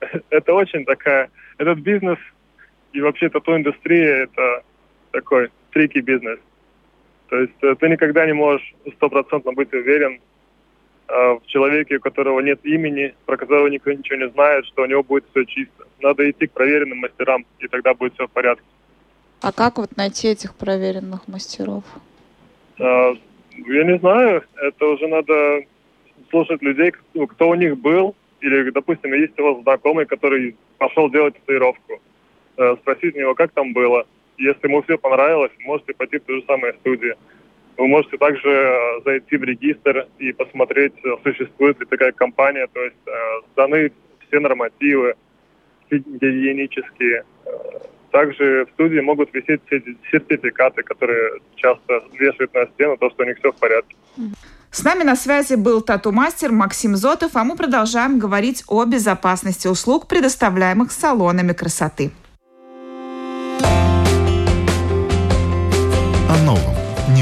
это 0.30 0.54
очень 0.54 0.84
такая... 0.84 1.30
Этот 1.58 1.78
бизнес 1.78 2.18
и 2.92 3.00
вообще 3.00 3.28
тату-индустрия 3.28 4.24
это 4.24 4.64
такой 5.12 5.50
трики 5.72 6.00
бизнес. 6.00 6.40
То 7.30 7.38
есть 7.38 7.54
э, 7.62 7.74
ты 7.78 7.88
никогда 7.88 8.26
не 8.26 8.32
можешь 8.32 8.74
стопроцентно 8.96 9.52
быть 9.52 9.72
уверен 9.72 10.20
э, 11.08 11.12
в 11.12 11.42
человеке, 11.46 11.96
у 11.96 12.00
которого 12.00 12.40
нет 12.40 12.58
имени, 12.64 13.14
про 13.24 13.36
которого 13.36 13.68
никто 13.68 13.92
ничего 13.92 14.18
не 14.18 14.28
знает, 14.30 14.66
что 14.66 14.82
у 14.82 14.86
него 14.86 15.04
будет 15.04 15.24
все 15.30 15.44
чисто. 15.44 15.86
Надо 16.02 16.28
идти 16.28 16.48
к 16.48 16.52
проверенным 16.52 16.98
мастерам, 16.98 17.46
и 17.60 17.68
тогда 17.68 17.94
будет 17.94 18.14
все 18.14 18.26
в 18.26 18.30
порядке. 18.32 18.64
А 19.42 19.52
как 19.52 19.78
вот 19.78 19.96
найти 19.96 20.26
этих 20.28 20.56
проверенных 20.56 21.28
мастеров? 21.28 21.84
А, 22.80 23.12
я 23.52 23.84
не 23.84 23.98
знаю. 23.98 24.42
Это 24.56 24.86
уже 24.86 25.06
надо 25.06 25.62
слушать 26.30 26.60
людей, 26.62 26.92
кто 27.28 27.48
у 27.48 27.54
них 27.54 27.78
был. 27.78 28.16
Или, 28.40 28.70
допустим, 28.70 29.14
есть 29.14 29.38
у 29.38 29.44
вас 29.44 29.62
знакомый, 29.62 30.06
который 30.06 30.56
пошел 30.78 31.08
делать 31.10 31.34
татуировку. 31.34 32.00
Спросить 32.80 33.14
у 33.14 33.18
него, 33.18 33.34
как 33.34 33.52
там 33.52 33.72
было 33.72 34.06
если 34.40 34.66
ему 34.66 34.82
все 34.82 34.98
понравилось, 34.98 35.52
можете 35.60 35.92
пойти 35.94 36.18
в 36.18 36.24
ту 36.24 36.36
же 36.36 36.44
самую 36.46 36.74
студию. 36.80 37.16
Вы 37.76 37.86
можете 37.86 38.18
также 38.18 38.48
э, 38.50 39.00
зайти 39.04 39.36
в 39.36 39.44
регистр 39.44 40.06
и 40.18 40.32
посмотреть, 40.32 40.92
э, 41.04 41.08
существует 41.22 41.78
ли 41.80 41.86
такая 41.86 42.12
компания, 42.12 42.66
то 42.72 42.80
есть 42.80 42.96
э, 43.06 43.10
сданы 43.52 43.92
все 44.26 44.40
нормативы 44.40 45.14
гигиенические. 45.90 47.24
Также 48.10 48.66
в 48.66 48.70
студии 48.74 49.00
могут 49.00 49.32
висеть 49.32 49.60
все 49.66 49.82
сертификаты, 50.10 50.82
которые 50.82 51.40
часто 51.56 52.02
вешают 52.12 52.52
на 52.54 52.66
стену, 52.66 52.96
то, 52.96 53.10
что 53.10 53.22
у 53.22 53.26
них 53.26 53.38
все 53.38 53.52
в 53.52 53.56
порядке. 53.56 53.96
С 54.70 54.84
нами 54.84 55.02
на 55.02 55.16
связи 55.16 55.54
был 55.54 55.80
тату-мастер 55.80 56.52
Максим 56.52 56.96
Зотов, 56.96 57.32
а 57.34 57.44
мы 57.44 57.56
продолжаем 57.56 58.18
говорить 58.18 58.62
о 58.68 58.84
безопасности 58.84 59.68
услуг, 59.68 60.06
предоставляемых 60.06 60.92
салонами 60.92 61.52
красоты. 61.52 62.10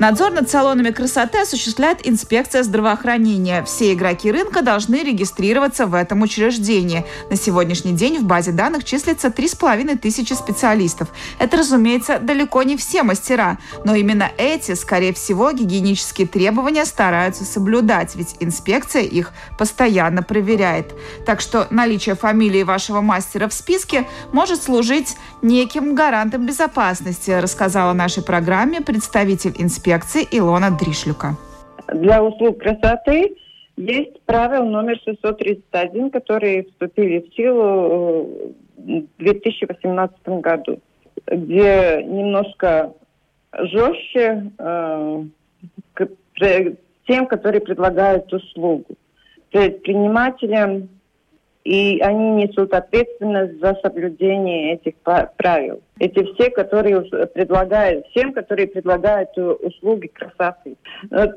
Надзор 0.00 0.30
над 0.32 0.48
салонами 0.48 0.92
красоты 0.92 1.40
осуществляет 1.40 2.08
инспекция 2.08 2.62
здравоохранения. 2.62 3.62
Все 3.64 3.92
игроки 3.92 4.32
рынка 4.32 4.62
должны 4.62 5.02
регистрироваться 5.02 5.84
в 5.84 5.92
этом 5.92 6.22
учреждении. 6.22 7.04
На 7.28 7.36
сегодняшний 7.36 7.92
день 7.92 8.18
в 8.18 8.24
базе 8.24 8.52
данных 8.52 8.84
числится 8.84 9.28
3,5 9.28 9.98
тысячи 9.98 10.32
специалистов. 10.32 11.08
Это, 11.38 11.58
разумеется, 11.58 12.18
далеко 12.18 12.62
не 12.62 12.78
все 12.78 13.02
мастера, 13.02 13.58
но 13.84 13.94
именно 13.94 14.30
эти, 14.38 14.72
скорее 14.72 15.12
всего, 15.12 15.52
гигиенические 15.52 16.26
требования 16.26 16.86
стараются 16.86 17.44
соблюдать, 17.44 18.16
ведь 18.16 18.36
инспекция 18.40 19.02
их 19.02 19.32
постоянно 19.58 20.22
проверяет. 20.22 20.94
Так 21.26 21.42
что 21.42 21.66
наличие 21.68 22.14
фамилии 22.14 22.62
вашего 22.62 23.02
мастера 23.02 23.48
в 23.48 23.52
списке 23.52 24.08
может 24.32 24.62
служить 24.62 25.18
неким 25.42 25.94
гарантом 25.94 26.46
безопасности, 26.46 27.32
рассказала 27.32 27.92
нашей 27.92 28.22
программе 28.22 28.80
представитель 28.80 29.52
инспекции 29.58 29.89
инспекции 29.90 30.26
Илона 30.30 30.70
Дришлюка. 30.78 31.36
Для 31.92 32.22
услуг 32.22 32.58
красоты 32.58 33.34
есть 33.76 34.20
правило 34.24 34.64
номер 34.64 34.96
631, 35.04 36.10
которые 36.10 36.64
вступили 36.64 37.20
в 37.20 37.34
силу 37.34 38.28
э, 38.78 39.02
в 39.18 39.18
2018 39.18 40.16
году, 40.40 40.80
где 41.26 42.02
немножко 42.04 42.92
жестче 43.52 44.52
э, 44.58 45.24
к 45.94 46.08
тем, 47.08 47.26
которые 47.26 47.60
предлагают 47.60 48.32
услугу. 48.32 48.86
Предпринимателям 49.50 50.88
и 51.70 52.00
они 52.00 52.30
несут 52.30 52.74
ответственность 52.74 53.60
за 53.60 53.78
соблюдение 53.80 54.74
этих 54.74 54.94
правил. 55.36 55.80
Эти 56.00 56.24
все, 56.32 56.50
которые 56.50 57.02
предлагают, 57.02 58.08
всем, 58.08 58.32
которые 58.32 58.66
предлагают 58.66 59.28
услуги 59.38 60.08
красоты. 60.08 60.74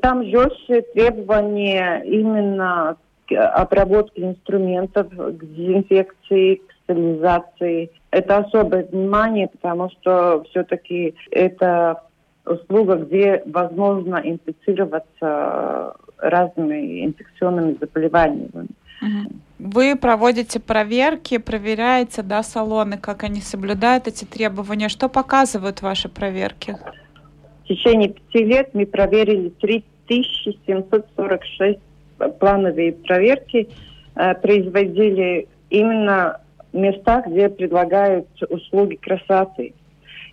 Там 0.02 0.24
жестче 0.24 0.82
требования 0.92 2.02
именно 2.04 2.96
к 3.28 3.32
обработке 3.36 4.22
инструментов, 4.22 5.06
к 5.08 5.44
дезинфекции, 5.54 6.56
к 6.56 6.72
стерилизации. 6.82 7.92
Это 8.10 8.38
особое 8.38 8.86
внимание, 8.86 9.46
потому 9.46 9.88
что 9.90 10.42
все-таки 10.50 11.14
это 11.30 12.02
услуга, 12.44 12.96
где 12.96 13.40
возможно 13.46 14.20
инфицироваться 14.24 15.94
разными 16.18 17.06
инфекционными 17.06 17.76
заболеваниями. 17.80 18.66
Вы 19.58 19.96
проводите 19.96 20.60
проверки, 20.60 21.38
проверяете, 21.38 22.22
да, 22.22 22.42
салоны, 22.42 22.98
как 22.98 23.24
они 23.24 23.40
соблюдают 23.40 24.06
эти 24.08 24.24
требования. 24.24 24.88
Что 24.88 25.08
показывают 25.08 25.80
ваши 25.80 26.08
проверки? 26.08 26.76
В 27.64 27.68
течение 27.68 28.10
пяти 28.10 28.44
лет 28.44 28.74
мы 28.74 28.84
проверили 28.84 29.48
3746 29.60 31.78
плановые 32.38 32.92
проверки, 32.92 33.70
э, 34.16 34.34
производили 34.34 35.48
именно 35.70 36.42
в 36.72 36.76
местах, 36.76 37.26
где 37.26 37.48
предлагают 37.48 38.28
услуги 38.50 38.96
красоты. 38.96 39.72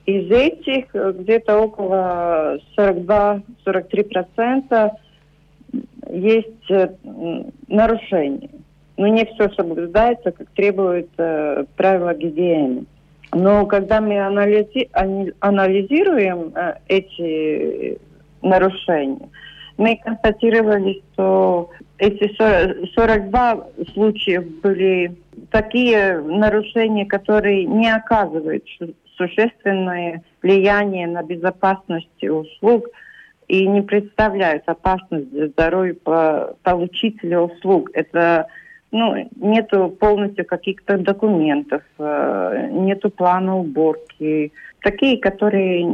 Из 0.05 0.29
этих 0.29 0.93
э, 0.93 1.13
где-то 1.17 1.57
около 1.59 2.59
42-43% 2.77 4.91
есть 6.09 6.69
э, 6.69 6.89
нарушения 7.67 8.49
но 9.01 9.07
не 9.07 9.25
все 9.25 9.49
соблюдается, 9.49 10.31
как 10.31 10.47
требует 10.51 11.09
э, 11.17 11.65
правила 11.75 12.13
гигиены. 12.13 12.85
Но 13.33 13.65
когда 13.65 13.99
мы 13.99 14.19
анализи 14.19 14.91
анализируем 15.39 16.53
э, 16.53 16.75
эти 16.87 17.97
нарушения, 18.43 19.27
мы 19.77 19.99
констатировали, 20.03 21.01
что 21.13 21.71
эти 21.97 22.31
42 22.93 23.67
случаев 23.95 24.45
были 24.61 25.15
такие 25.49 26.19
нарушения, 26.19 27.07
которые 27.07 27.65
не 27.65 27.91
оказывают 27.91 28.63
существенное 29.17 30.21
влияние 30.43 31.07
на 31.07 31.23
безопасность 31.23 32.23
услуг 32.23 32.85
и 33.47 33.65
не 33.65 33.81
представляют 33.81 34.61
опасность 34.67 35.31
для 35.31 35.47
здоровья 35.47 35.95
получителя 36.61 37.39
услуг. 37.39 37.89
Это 37.95 38.45
ну, 38.91 39.29
нету 39.37 39.89
полностью 39.99 40.45
каких-то 40.45 40.97
документов, 40.97 41.81
э, 41.97 42.69
нету 42.71 43.09
плана 43.09 43.57
уборки. 43.57 44.51
Такие, 44.81 45.17
которые 45.17 45.87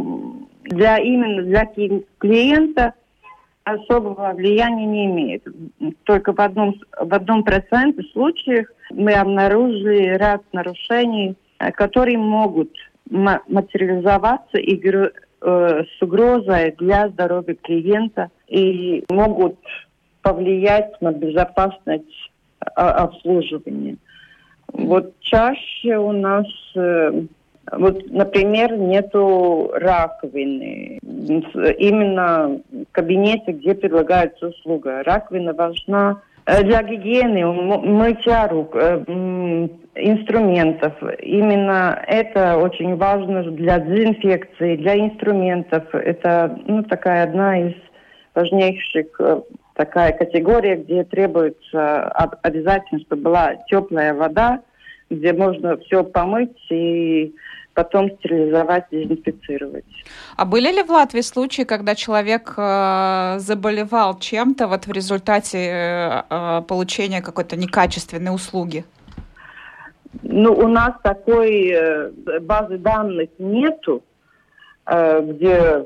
для 0.64 0.98
именно 0.98 1.44
для 1.44 1.70
клиента 2.18 2.94
особого 3.64 4.34
влияния 4.34 4.86
не 4.86 5.06
имеет. 5.06 5.44
Только 6.04 6.34
в 6.34 6.40
одном, 6.40 6.76
в 7.00 7.14
одном 7.14 7.44
проценте 7.44 8.02
случаев 8.14 8.68
мы 8.92 9.14
обнаружили 9.14 10.18
ряд 10.18 10.42
нарушений, 10.52 11.36
э, 11.60 11.72
которые 11.72 12.18
могут 12.18 12.72
материализоваться 13.10 14.58
и 14.58 14.82
э, 14.84 15.84
с 15.84 16.02
угрозой 16.02 16.74
для 16.78 17.08
здоровья 17.10 17.56
клиента 17.56 18.30
и 18.48 19.06
могут 19.10 19.58
повлиять 20.22 21.00
на 21.02 21.14
безопасность 21.14 22.32
обслуживания. 22.76 23.98
Вот 24.74 25.14
чаще 25.22 25.98
у 25.98 26.12
нас 26.12 26.46
э, 26.76 27.24
вот, 27.72 28.10
например, 28.12 28.78
нету 28.78 29.72
раковины. 29.74 31.00
Именно 31.02 32.62
в 32.72 32.92
кабинете, 32.92 33.52
где 33.52 33.76
предлагается 33.76 34.48
услуга. 34.48 35.04
Раковина 35.04 35.54
важна 35.54 36.22
э, 36.46 36.64
для 36.64 36.84
гигиены, 36.84 37.46
мытья 37.46 38.48
рук, 38.48 38.76
э, 38.76 39.04
инструментов. 39.96 40.94
Именно 41.20 42.00
это 42.08 42.58
очень 42.58 42.96
важно 42.96 43.44
для 43.52 43.80
дезинфекции, 43.80 44.78
для 44.78 44.98
инструментов. 44.98 45.84
Это 45.94 46.58
ну, 46.68 46.84
такая 46.84 47.24
одна 47.24 47.70
из 47.70 47.74
важнейших 48.36 49.20
такая 49.78 50.12
категория, 50.12 50.76
где 50.76 51.04
требуется 51.04 52.10
обязательно, 52.42 53.00
чтобы 53.02 53.22
была 53.22 53.56
теплая 53.70 54.14
вода, 54.14 54.62
где 55.10 55.32
можно 55.34 55.78
все 55.78 56.04
помыть 56.04 56.58
и 56.70 57.34
потом 57.74 58.10
стерилизовать, 58.18 58.86
дезинфицировать. 58.92 59.86
А 60.36 60.46
были 60.46 60.72
ли 60.72 60.82
в 60.82 60.90
Латвии 60.90 61.22
случаи, 61.22 61.62
когда 61.62 61.94
человек 61.94 62.56
э, 62.58 63.36
заболевал 63.38 64.18
чем-то 64.18 64.68
вот 64.68 64.88
в 64.88 64.92
результате 64.92 65.60
э, 65.60 66.24
э, 66.28 66.62
получения 66.68 67.22
какой-то 67.22 67.56
некачественной 67.56 68.34
услуги? 68.34 68.84
Ну, 70.24 70.54
у 70.54 70.68
нас 70.68 70.94
такой 71.04 71.76
базы 72.42 72.80
данных 72.80 73.30
нету, 73.38 74.04
э, 74.88 75.22
где 75.22 75.86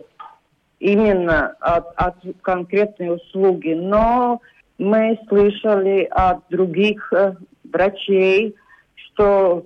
именно 0.82 1.56
от, 1.60 1.94
от 1.96 2.16
конкретной 2.42 3.16
услуги, 3.16 3.74
но 3.74 4.42
мы 4.80 5.18
слышали 5.30 6.08
от 6.10 6.40
других 6.50 7.14
э, 7.14 7.36
врачей, 7.72 8.56
что 8.96 9.64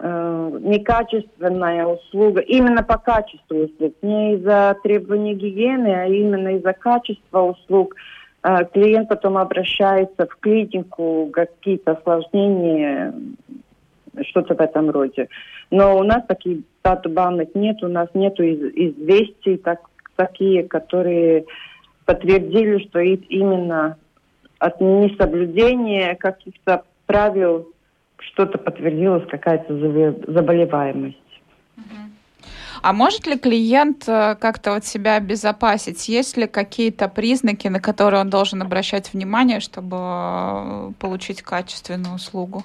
э, 0.00 0.58
некачественная 0.60 1.86
услуга, 1.86 2.40
именно 2.40 2.82
по 2.82 2.98
качеству 2.98 3.58
услуг, 3.58 3.94
не 4.02 4.34
из-за 4.34 4.76
требований 4.82 5.34
гигиены, 5.34 5.94
а 5.94 6.06
именно 6.06 6.56
из-за 6.56 6.72
качества 6.72 7.42
услуг, 7.42 7.94
э, 8.42 8.64
клиент 8.72 9.08
потом 9.08 9.38
обращается 9.38 10.26
в 10.26 10.36
клинику, 10.40 11.30
какие-то 11.32 11.92
осложнения, 11.92 13.14
что-то 14.22 14.56
в 14.56 14.60
этом 14.60 14.90
роде. 14.90 15.28
Но 15.70 15.96
у 15.96 16.02
нас 16.02 16.24
таких 16.26 16.62
дату-банок 16.82 17.54
нет, 17.54 17.82
у 17.84 17.88
нас 17.88 18.08
нет 18.14 18.40
из 18.40 18.60
известий 18.74 19.56
так, 19.58 19.89
такие, 20.20 20.64
которые 20.68 21.46
подтвердили, 22.04 22.84
что 22.84 23.00
именно 23.00 23.96
от 24.58 24.78
несоблюдения 24.80 26.14
каких-то 26.14 26.82
правил 27.06 27.68
что-то 28.18 28.58
подтвердилось, 28.58 29.26
какая-то 29.30 29.74
заболеваемость. 30.30 31.16
А 32.82 32.92
может 32.92 33.26
ли 33.26 33.38
клиент 33.38 34.08
э, 34.08 34.36
как-то 34.40 34.72
вот 34.72 34.84
себя 34.84 35.16
обезопасить? 35.16 36.08
Есть 36.08 36.38
ли 36.38 36.46
какие-то 36.46 37.08
признаки, 37.08 37.68
на 37.68 37.78
которые 37.78 38.20
он 38.20 38.30
должен 38.30 38.62
обращать 38.62 39.12
внимание, 39.12 39.60
чтобы 39.60 39.96
э, 39.98 40.90
получить 40.98 41.42
качественную 41.42 42.14
услугу? 42.14 42.62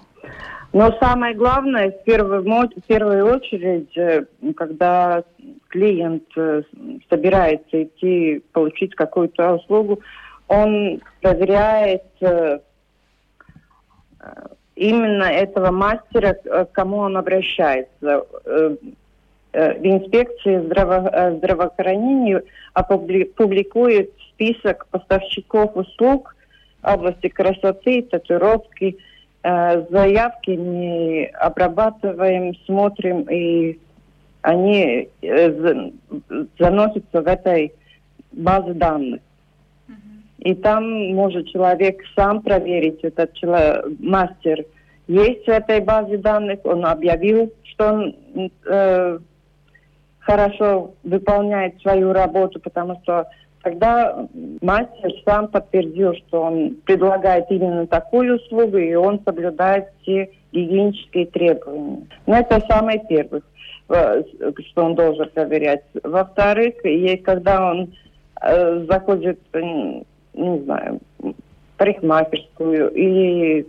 Но 0.71 0.97
самое 1.01 1.35
главное, 1.35 1.91
в 1.91 2.03
первую, 2.05 2.43
в 2.43 2.81
первую 2.87 3.25
очередь, 3.25 3.97
э, 3.97 4.25
когда 4.55 5.23
клиент 5.69 6.23
собирается 7.10 7.84
идти 7.84 8.43
получить 8.51 8.95
какую-то 8.95 9.56
услугу, 9.56 9.99
он 10.47 11.01
проверяет 11.21 12.04
именно 14.75 15.23
этого 15.23 15.71
мастера, 15.71 16.34
к 16.34 16.71
кому 16.71 16.97
он 16.97 17.17
обращается. 17.17 18.25
Э, 18.45 18.75
э, 19.54 19.80
в 19.80 19.86
инспекции 19.86 20.60
здраво, 20.60 21.10
э, 21.12 21.38
здравоохранения 21.38 22.43
публикует 22.73 24.12
список 24.34 24.88
поставщиков 24.88 25.75
услуг 25.75 26.36
области 26.84 27.30
красоты, 27.30 28.04
татуировки. 28.04 28.97
Заявки 29.41 30.51
мы 30.51 31.25
обрабатываем, 31.39 32.56
смотрим, 32.65 33.21
и 33.30 33.80
они 34.45 35.10
заносятся 36.60 37.21
в 37.21 37.27
этой 37.27 37.73
базе 38.31 38.73
данных. 38.73 39.21
И 40.39 40.53
там 40.53 41.13
может 41.15 41.47
человек 41.47 42.01
сам 42.15 42.41
проверить, 42.43 42.99
этот 43.01 43.34
человек, 43.34 43.86
мастер 43.99 44.65
есть 45.08 45.45
в 45.45 45.49
этой 45.49 45.79
базе 45.79 46.17
данных, 46.17 46.60
он 46.63 46.86
объявил, 46.86 47.51
что 47.63 47.93
он 47.93 48.15
э, 48.65 49.19
хорошо 50.19 50.93
выполняет 51.03 51.81
свою 51.81 52.13
работу, 52.13 52.60
потому 52.60 52.99
что 53.01 53.27
когда 53.62 54.27
мастер 54.62 55.12
сам 55.25 55.47
подтвердил, 55.47 56.13
что 56.13 56.43
он 56.43 56.75
предлагает 56.86 57.45
именно 57.49 57.88
такую 57.88 58.36
услугу, 58.36 58.77
и 58.77 58.93
он 58.93 59.21
соблюдает 59.25 59.86
все 60.01 60.29
гигиенические 60.51 61.25
требования. 61.25 62.05
Но 62.27 62.38
это 62.38 62.60
самое 62.69 63.01
первое, 63.10 63.41
э, 63.41 63.43
что 63.87 64.83
он 64.83 64.95
должен 64.95 65.29
проверять. 65.29 65.83
Во-вторых, 66.03 66.75
когда 67.23 67.71
он 67.71 67.93
э, 68.41 68.85
заходит 68.89 69.39
не 70.35 70.59
знаю, 70.59 70.99
парикмахерскую 71.77 72.89
или 72.91 73.67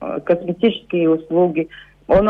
э, 0.00 0.20
косметические 0.24 1.10
услуги. 1.10 1.68
Он 2.06 2.28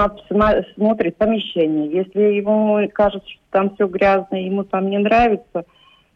смотрит 0.75 1.17
помещение. 1.17 1.91
Если 1.91 2.21
ему 2.21 2.87
кажется, 2.93 3.29
что 3.29 3.41
там 3.51 3.75
все 3.75 3.87
грязно, 3.87 4.37
ему 4.37 4.65
там 4.65 4.91
не 4.91 4.99
нравится, 4.99 5.65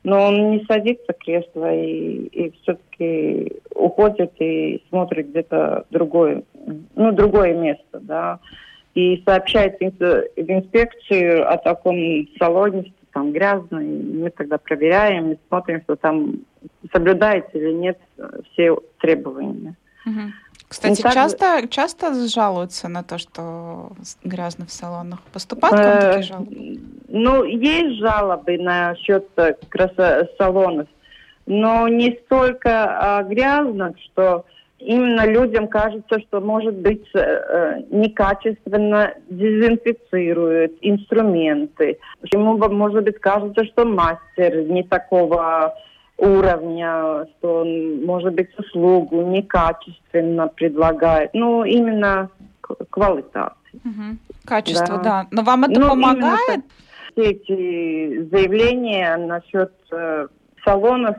но 0.02 0.26
он 0.26 0.50
не 0.50 0.64
садится 0.66 1.14
в 1.14 1.24
кресло 1.24 1.74
и, 1.74 2.26
и 2.26 2.50
все-таки 2.62 3.52
уходит 3.74 4.32
и 4.38 4.82
смотрит 4.90 5.30
где-то 5.30 5.86
другое, 5.90 6.42
ну, 6.94 7.12
другое 7.12 7.54
место, 7.54 8.00
да, 8.00 8.38
и 8.94 9.22
сообщает 9.24 9.78
в 9.80 10.24
инспекцию 10.36 11.50
о 11.50 11.56
таком 11.56 11.96
салоне, 12.38 12.92
там 13.12 13.32
грязно, 13.32 13.78
и 13.78 14.02
мы 14.02 14.30
тогда 14.30 14.58
проверяем 14.58 15.32
и 15.32 15.38
смотрим, 15.48 15.82
что 15.82 15.96
там 15.96 16.40
соблюдается 16.92 17.56
или 17.56 17.72
нет 17.72 17.98
все 18.52 18.76
требования. 19.00 19.74
Угу. 20.06 20.20
Кстати, 20.68 21.02
ну, 21.04 21.12
часто, 21.12 21.68
часто 21.68 22.26
жалуются 22.26 22.88
на 22.88 23.04
то, 23.04 23.18
что 23.18 23.92
грязно 24.24 24.66
в 24.66 24.72
салонах? 24.72 25.20
Поступают 25.32 25.76
к 25.76 25.84
вам 25.84 26.00
такие 26.00 26.18
э, 26.18 26.22
жалобы? 26.22 26.80
Ну, 27.08 27.44
есть 27.44 28.00
жалобы 28.00 28.58
насчет 28.58 29.28
э, 29.36 29.54
красо- 29.70 30.28
салонов, 30.36 30.88
но 31.46 31.86
не 31.86 32.18
столько 32.24 33.18
а, 33.18 33.22
грязно, 33.22 33.94
что 34.04 34.46
именно 34.84 35.26
людям 35.26 35.68
кажется, 35.68 36.20
что, 36.20 36.40
может 36.40 36.74
быть, 36.74 37.06
э, 37.14 37.18
э, 37.18 37.82
некачественно 37.90 39.14
дезинфицируют 39.28 40.74
инструменты. 40.80 41.98
Ему, 42.32 42.56
может 42.56 43.04
быть, 43.04 43.18
кажется, 43.18 43.64
что 43.64 43.84
мастер 43.84 44.64
не 44.64 44.82
такого 44.82 45.74
уровня, 46.16 47.26
что 47.38 47.62
он, 47.62 48.04
может 48.04 48.34
быть, 48.34 48.48
услугу 48.58 49.22
некачественно 49.22 50.48
предлагает. 50.48 51.30
Ну, 51.34 51.64
именно 51.64 52.30
квалитации. 52.90 53.80
Угу. 53.84 54.18
Качество, 54.44 54.98
да. 54.98 55.02
да. 55.02 55.26
Но 55.30 55.42
вам 55.42 55.64
это 55.64 55.80
ну, 55.80 55.88
помогает? 55.90 56.64
Все 57.12 57.30
эти 57.30 58.28
заявления 58.28 59.16
насчет 59.16 59.72
э, 59.92 60.26
салонов 60.64 61.16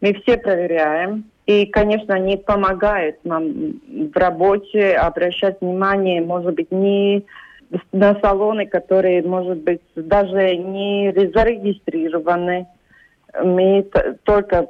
мы 0.00 0.14
все 0.14 0.38
проверяем. 0.38 1.24
И, 1.48 1.64
конечно, 1.64 2.14
они 2.14 2.36
помогают 2.36 3.24
нам 3.24 3.80
в 3.88 4.14
работе 4.14 4.92
обращать 4.92 5.62
внимание, 5.62 6.20
может 6.20 6.54
быть, 6.54 6.70
не 6.70 7.24
на 7.90 8.14
салоны, 8.20 8.66
которые, 8.66 9.22
может 9.22 9.56
быть, 9.56 9.80
даже 9.96 10.56
не 10.56 11.10
зарегистрированы. 11.10 12.66
Мы 13.42 13.86
только 14.24 14.66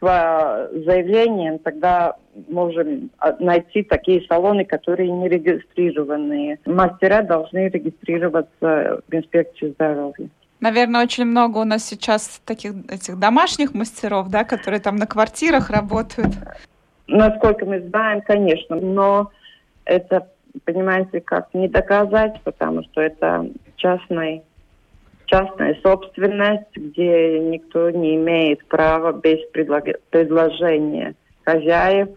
по 0.00 0.70
заявлениям 0.72 1.58
тогда 1.58 2.16
можем 2.48 3.10
найти 3.38 3.82
такие 3.82 4.22
салоны, 4.26 4.64
которые 4.64 5.10
не 5.10 5.28
регистрированные. 5.28 6.58
Мастера 6.64 7.20
должны 7.20 7.68
регистрироваться 7.68 9.02
в 9.06 9.14
инспекции 9.14 9.72
здоровья. 9.72 10.30
Наверное, 10.64 11.02
очень 11.02 11.26
много 11.26 11.58
у 11.58 11.64
нас 11.64 11.84
сейчас 11.84 12.40
таких 12.46 12.72
этих 12.90 13.18
домашних 13.18 13.74
мастеров, 13.74 14.30
да, 14.30 14.44
которые 14.44 14.80
там 14.80 14.96
на 14.96 15.06
квартирах 15.06 15.68
работают. 15.68 16.32
Насколько 17.06 17.66
мы 17.66 17.80
знаем, 17.80 18.22
конечно, 18.22 18.76
но 18.76 19.30
это, 19.84 20.26
понимаете, 20.64 21.20
как 21.20 21.52
не 21.52 21.68
доказать, 21.68 22.40
потому 22.44 22.82
что 22.84 23.02
это 23.02 23.46
частный 23.76 24.42
частная 25.26 25.76
собственность, 25.82 26.74
где 26.74 27.40
никто 27.40 27.90
не 27.90 28.16
имеет 28.16 28.66
права 28.66 29.12
без 29.12 29.40
предложения 29.50 31.14
хозяев 31.44 32.08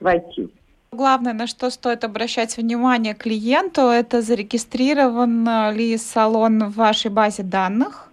войти. 0.00 0.48
Главное, 0.90 1.34
на 1.34 1.46
что 1.46 1.70
стоит 1.70 2.04
обращать 2.04 2.56
внимание 2.56 3.14
клиенту, 3.14 3.82
это 3.82 4.22
зарегистрирован 4.22 5.74
ли 5.74 5.96
салон 5.98 6.64
в 6.64 6.76
вашей 6.76 7.10
базе 7.10 7.42
данных. 7.42 8.10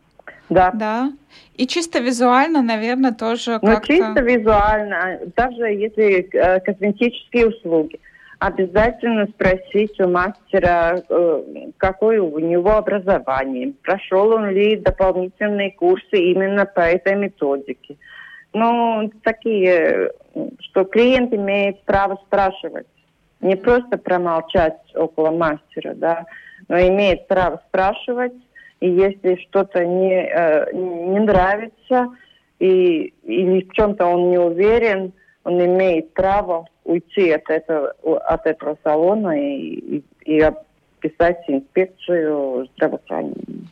Да. 0.49 0.71
Да. 0.73 1.11
И 1.55 1.67
чисто 1.67 1.99
визуально, 1.99 2.61
наверное, 2.61 3.13
тоже 3.13 3.59
ну, 3.61 3.69
как-то... 3.69 3.87
Чисто 3.87 4.21
визуально. 4.21 5.19
Также 5.35 5.63
если 5.67 6.29
э, 6.33 6.59
косметические 6.59 7.47
услуги 7.47 7.99
обязательно 8.39 9.27
спросить 9.27 9.99
у 9.99 10.09
мастера, 10.09 11.01
э, 11.07 11.43
какое 11.77 12.21
у 12.21 12.39
него 12.39 12.71
образование, 12.71 13.73
прошел 13.83 14.31
он 14.33 14.49
ли 14.49 14.75
дополнительные 14.75 15.71
курсы 15.71 16.17
именно 16.17 16.65
по 16.65 16.81
этой 16.81 17.15
методике. 17.15 17.95
Ну, 18.55 19.11
такие, 19.21 20.11
что 20.61 20.85
клиент 20.85 21.33
имеет 21.33 21.83
право 21.83 22.17
спрашивать. 22.25 22.87
Не 23.41 23.57
просто 23.57 23.97
промолчать 23.97 24.77
около 24.95 25.31
мастера, 25.31 25.93
да, 25.93 26.25
но 26.69 26.79
имеет 26.79 27.27
право 27.27 27.61
спрашивать. 27.67 28.31
И 28.79 28.89
если 28.89 29.35
что-то 29.47 29.85
не, 29.85 30.13
э, 30.13 30.71
не 30.73 31.19
нравится, 31.19 32.15
и, 32.59 33.13
или 33.23 33.67
в 33.67 33.73
чем-то 33.73 34.05
он 34.05 34.29
не 34.29 34.37
уверен, 34.37 35.11
он 35.43 35.59
имеет 35.59 36.13
право 36.13 36.65
уйти 36.85 37.31
от 37.31 37.49
этого, 37.49 37.93
от 38.25 38.47
этого 38.47 38.77
салона 38.85 39.37
и, 39.37 39.97
и, 39.97 40.03
и 40.23 40.49
писать 41.01 41.43
инспекцию 41.49 42.69
здравоохранения. 42.77 43.67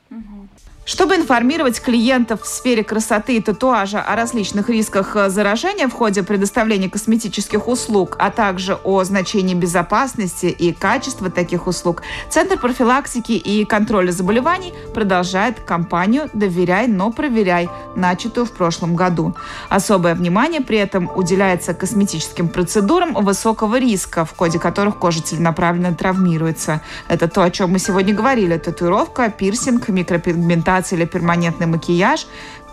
Чтобы 0.86 1.15
информировать 1.15 1.81
клиентов 1.81 2.41
в 2.41 2.45
сфере 2.45 2.84
красоты 2.84 3.38
и 3.38 3.41
татуажа 3.41 4.01
о 4.01 4.17
различных 4.17 4.69
рисках 4.69 5.15
э, 5.15 5.29
заражения 5.29 5.88
в 5.88 5.93
ходе 5.93 6.23
предоставления 6.23 6.89
косметических 6.89 7.69
услуг, 7.69 8.17
а 8.19 8.29
также 8.29 8.77
о 8.84 9.01
значении 9.05 9.53
безопасности 9.53 10.47
и 10.47 10.73
качества 10.73 11.29
таких 11.29 11.67
услуг, 11.67 12.03
Центр 12.29 12.59
профилактики 12.59 13.31
и 13.31 13.63
контроля 13.63 14.11
заболеваний 14.11 14.73
продолжает 14.93 15.61
кампанию 15.61 16.29
«Доверяй, 16.34 16.88
но 16.88 17.11
проверяй», 17.11 17.69
начатую 17.95 18.45
в 18.45 18.51
прошлом 18.51 18.97
году. 18.97 19.36
Особое 19.69 20.15
внимание 20.15 20.59
при 20.59 20.79
этом 20.79 21.09
уделяется 21.15 21.73
косметическим 21.73 22.49
процедурам 22.49 23.13
высокого 23.13 23.79
риска, 23.79 24.25
в 24.25 24.36
ходе 24.36 24.59
которых 24.59 24.97
кожа 24.97 25.23
целенаправленно 25.23 25.95
травмируется. 25.95 26.81
Это 27.07 27.29
то, 27.29 27.41
о 27.41 27.51
чем 27.51 27.71
мы 27.71 27.79
сегодня 27.79 28.13
говорили. 28.13 28.57
Татуировка, 28.57 29.29
пирсинг, 29.29 29.88
микропигментация 29.88 30.72
пигментация 30.74 30.97
или 30.97 31.05
перманентный 31.05 31.67
макияж, 31.67 32.28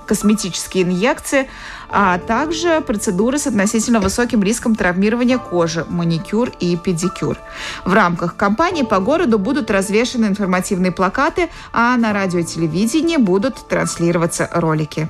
косметические 0.07 0.85
инъекции, 0.85 1.49
а 1.89 2.19
также 2.19 2.81
процедуры 2.81 3.39
с 3.39 3.47
относительно 3.47 4.01
высоким 4.01 4.43
риском 4.43 4.75
травмирования 4.75 5.39
кожи, 5.39 5.85
маникюр 5.89 6.51
и 6.61 6.77
педикюр. 6.77 7.37
В 7.85 7.93
рамках 7.93 8.37
кампании 8.37 8.83
по 8.83 8.99
городу 8.99 9.39
будут 9.39 9.71
развешаны 9.71 10.27
информативные 10.27 10.91
плакаты, 10.91 11.49
а 11.73 11.97
на 11.97 12.13
радио 12.13 12.41
и 12.41 12.45
телевидении 12.45 13.19
будут 13.19 13.69
транслироваться 13.69 14.49
ролики. 14.53 15.09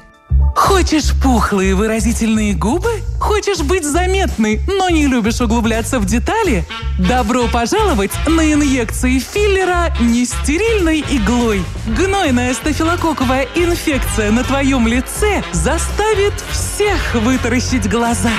Хочешь 0.55 1.13
пухлые 1.23 1.75
выразительные 1.75 2.55
губы? 2.55 2.91
Хочешь 3.19 3.61
быть 3.61 3.85
заметной, 3.85 4.61
но 4.67 4.89
не 4.89 5.07
любишь 5.07 5.41
углубляться 5.41 5.99
в 5.99 6.07
детали? 6.07 6.65
Добро 6.99 7.49
пожаловать 7.49 8.13
на 8.27 8.53
инъекции 8.53 9.19
филлера 9.19 9.93
нестерильной 10.01 11.01
иглой. 11.01 11.65
Гнойная 11.87 12.55
стафилококковая 12.55 13.49
инфекция 13.55 14.31
на 14.31 14.45
твоем 14.45 14.87
лице 14.87 15.43
заставит 15.53 16.35
всех 16.51 17.15
вытаращить 17.15 17.89
глаза. 17.89 18.33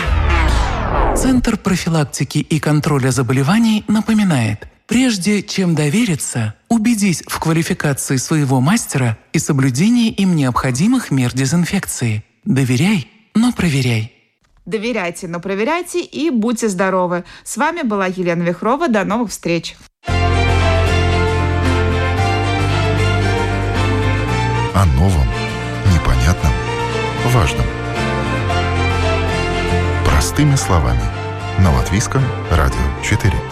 Центр 1.15 1.57
профилактики 1.57 2.39
и 2.39 2.59
контроля 2.59 3.11
заболеваний 3.11 3.83
напоминает, 3.87 4.67
Прежде 4.91 5.41
чем 5.41 5.73
довериться, 5.73 6.53
убедись 6.67 7.23
в 7.25 7.39
квалификации 7.39 8.17
своего 8.17 8.59
мастера 8.59 9.17
и 9.31 9.39
соблюдении 9.39 10.09
им 10.11 10.35
необходимых 10.35 11.11
мер 11.11 11.33
дезинфекции. 11.33 12.25
Доверяй, 12.43 13.09
но 13.33 13.53
проверяй. 13.53 14.11
Доверяйте, 14.65 15.29
но 15.29 15.39
проверяйте 15.39 16.01
и 16.01 16.29
будьте 16.29 16.67
здоровы. 16.67 17.23
С 17.45 17.55
вами 17.55 17.83
была 17.83 18.07
Елена 18.07 18.43
Вихрова. 18.43 18.89
До 18.89 19.05
новых 19.05 19.31
встреч. 19.31 19.77
О 24.73 24.85
новом, 24.97 25.27
непонятном, 25.93 26.51
важном. 27.27 27.65
Простыми 30.05 30.57
словами. 30.57 30.99
На 31.59 31.73
Латвийском 31.73 32.23
радио 32.49 32.75
4. 33.05 33.50